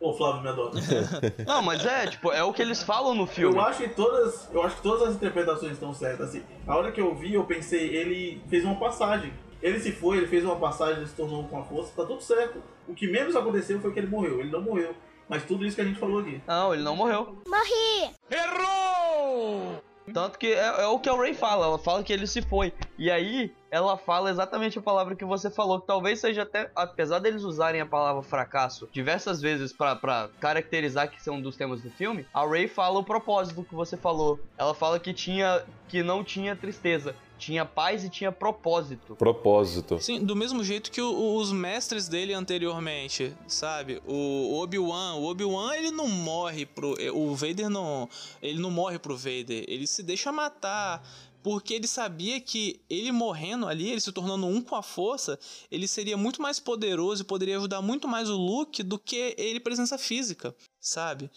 [0.00, 0.78] Ô, Flávio, me adota.
[1.44, 3.56] Não, mas é, tipo, é o que eles falam no filme.
[3.56, 6.28] Eu acho que todas, eu acho que todas as interpretações estão certas.
[6.28, 9.32] Assim, a hora que eu vi, eu pensei, ele fez uma passagem.
[9.62, 12.04] Ele se foi, ele fez uma passagem, ele se tornou um com a força, tá
[12.04, 12.62] tudo certo.
[12.86, 14.40] O que menos aconteceu foi que ele morreu.
[14.40, 14.94] Ele não morreu.
[15.28, 16.40] Mas tudo isso que a gente falou aqui.
[16.46, 17.36] Não, ele não morreu.
[17.46, 18.14] Morri!
[18.30, 19.82] Errou!
[20.12, 22.72] Tanto que é, é o que a Ray fala, ela fala que ele se foi.
[22.98, 27.18] E aí, ela fala exatamente a palavra que você falou, que talvez seja até, apesar
[27.18, 31.90] deles usarem a palavra fracasso diversas vezes pra, pra caracterizar que são dos temas do
[31.90, 34.40] filme, a Ray fala o propósito que você falou.
[34.56, 39.14] Ela fala que tinha, que não tinha tristeza, tinha paz e tinha propósito.
[39.16, 39.98] Propósito.
[40.00, 44.02] Sim, do mesmo jeito que o- os mestres dele anteriormente, sabe?
[44.06, 46.94] O Obi-Wan, o Obi-Wan ele não morre pro.
[47.14, 48.08] O Vader não.
[48.42, 51.02] Ele não morre pro Vader, ele se deixa matar.
[51.40, 55.38] Porque ele sabia que ele morrendo ali, ele se tornando um com a força,
[55.70, 59.60] ele seria muito mais poderoso e poderia ajudar muito mais o Luke do que ele
[59.60, 61.30] presença física, sabe?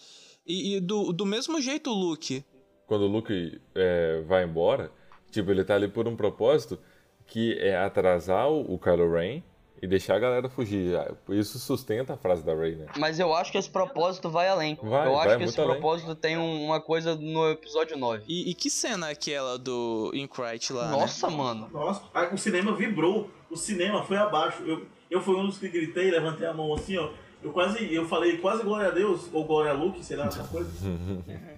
[0.44, 2.44] E, e do, do mesmo jeito o Luke,
[2.88, 4.90] Quando o Luke é, vai embora,
[5.32, 6.78] tipo, ele tá ali por um propósito
[7.26, 9.42] que é atrasar o, Kylo Ren
[9.80, 10.94] e deixar a galera fugir.
[10.96, 12.86] Ah, Isso sustenta a frase da Rey, né?
[12.96, 14.78] Mas eu acho que esse propósito vai além.
[14.80, 15.80] Vai, eu acho vai que esse muito além.
[15.80, 18.22] propósito tem um- uma coisa no episódio 9.
[18.28, 20.96] E, e que cena é aquela do Incrite lá, né?
[20.96, 21.68] Nossa, mano.
[21.72, 22.02] Nossa,
[22.32, 23.28] o cinema vibrou.
[23.50, 24.62] O cinema foi abaixo.
[24.64, 27.10] Eu, eu fui um dos que gritei, levantei a mão assim, ó.
[27.42, 30.44] Eu quase, eu falei quase glória a Deus, ou glória a Luke, sei lá, essa
[30.44, 30.70] coisa.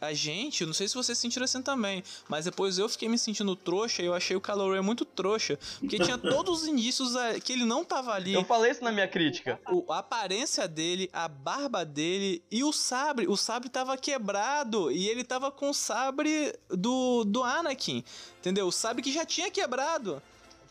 [0.00, 3.54] A gente, não sei se vocês sentiram assim também, mas depois eu fiquei me sentindo
[3.56, 5.58] trouxa e eu achei o Kylo Ren muito trouxa.
[5.78, 8.34] Porque tinha todos os indícios ah, que ele não tava ali.
[8.34, 9.58] Eu falei isso na minha crítica.
[9.70, 13.26] O- a aparência dele, a barba dele e o sabre.
[13.28, 18.04] O sabre tava quebrado e ele tava com o sabre do, do Anakin.
[18.40, 18.66] Entendeu?
[18.66, 20.22] O sabre que já tinha quebrado.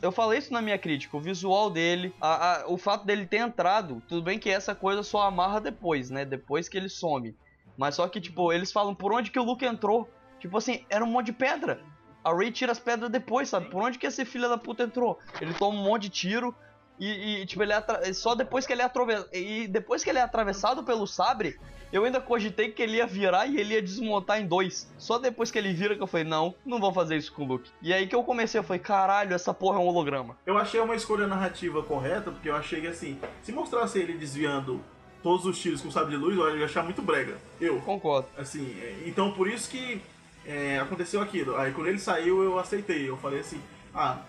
[0.01, 3.37] Eu falei isso na minha crítica, o visual dele, a- a- o fato dele ter
[3.37, 6.23] entrado, tudo bem que essa coisa só amarra depois, né?
[6.23, 7.35] Depois que ele some.
[7.77, 10.09] Mas só que, tipo, eles falam por onde que o Luke entrou.
[10.39, 11.81] Tipo assim, era um monte de pedra.
[12.23, 13.69] A Ray tira as pedras depois, sabe?
[13.69, 15.19] Por onde que esse filho da puta entrou?
[15.39, 16.55] Ele toma um monte de tiro
[16.99, 19.29] e, e, tipo, ele é atra- só depois que ele é atravessado.
[19.33, 21.57] E depois que ele é atravessado pelo sabre,
[21.91, 24.91] eu ainda cogitei que ele ia virar e ele ia desmontar em dois.
[24.97, 27.47] Só depois que ele vira que eu falei, não, não vou fazer isso com o
[27.47, 27.69] Luke.
[27.81, 30.37] E aí que eu comecei, eu falei, caralho, essa porra é um holograma.
[30.45, 34.79] Eu achei uma escolha narrativa correta, porque eu achei que assim, se mostrasse ele desviando
[35.23, 37.37] todos os tiros com sabre de luz, eu ia achar muito brega.
[37.59, 37.79] Eu.
[37.81, 38.27] Concordo.
[38.37, 40.01] Assim, é, então por isso que
[40.45, 41.55] é, aconteceu aquilo.
[41.57, 43.09] Aí quando ele saiu, eu aceitei.
[43.09, 43.59] Eu falei assim,
[43.95, 44.19] ah,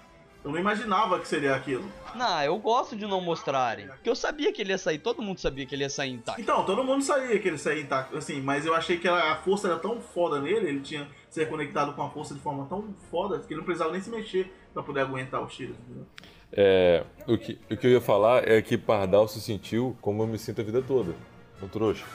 [0.43, 1.85] eu não imaginava que seria aquilo.
[2.15, 3.87] Não, eu gosto de não mostrarem.
[3.89, 6.41] Porque eu sabia que ele ia sair, todo mundo sabia que ele ia sair intacto.
[6.41, 9.69] Então, todo mundo sabia que ele saía intacto, assim, mas eu achei que a força
[9.69, 13.39] era tão foda nele, ele tinha se conectado com a força de forma tão foda
[13.41, 15.77] que ele não precisava nem se mexer pra poder aguentar os tiros.
[15.79, 16.07] Entendeu?
[16.53, 20.27] É, o, que, o que eu ia falar é que Pardal se sentiu como eu
[20.27, 21.15] me sinto a vida toda.
[21.63, 22.07] Um trouxa.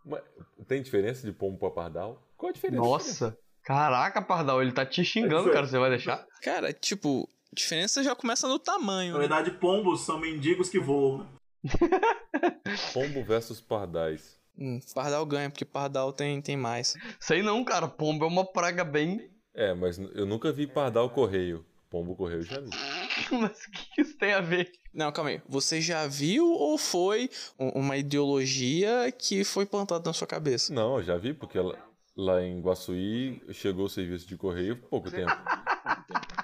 [0.05, 0.21] Mas
[0.67, 2.21] tem diferença de pombo pra Pardal?
[2.37, 2.81] Qual a diferença?
[2.81, 6.25] Nossa, caraca, Pardal, ele tá te xingando, cara, você vai deixar?
[6.41, 9.27] Cara, tipo, diferença já começa no tamanho, Na né?
[9.27, 11.19] verdade, pombos são mendigos que voam.
[11.19, 11.27] né?
[12.93, 14.37] Pombo versus Pardais.
[14.57, 16.95] Hum, Pardal ganha, porque Pardal tem, tem mais.
[17.19, 19.29] Sei não, cara, pombo é uma praga bem...
[19.55, 21.65] É, mas eu nunca vi Pardal correio.
[21.93, 22.71] Pombo correio eu já vi.
[23.39, 24.71] Mas o que isso tem a ver?
[24.91, 25.39] Não, calma aí.
[25.47, 27.29] Você já viu ou foi
[27.59, 30.73] uma ideologia que foi plantada na sua cabeça?
[30.73, 31.77] Não, eu já vi, porque lá,
[32.17, 35.31] lá em Guaçuí chegou o serviço de correio há pouco tempo.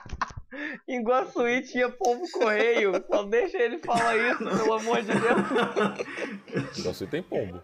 [0.87, 6.83] Em Guaçuí tinha pombo correio, só deixa ele falar isso, pelo amor de Deus.
[6.83, 7.55] Guaçuí tem pombo.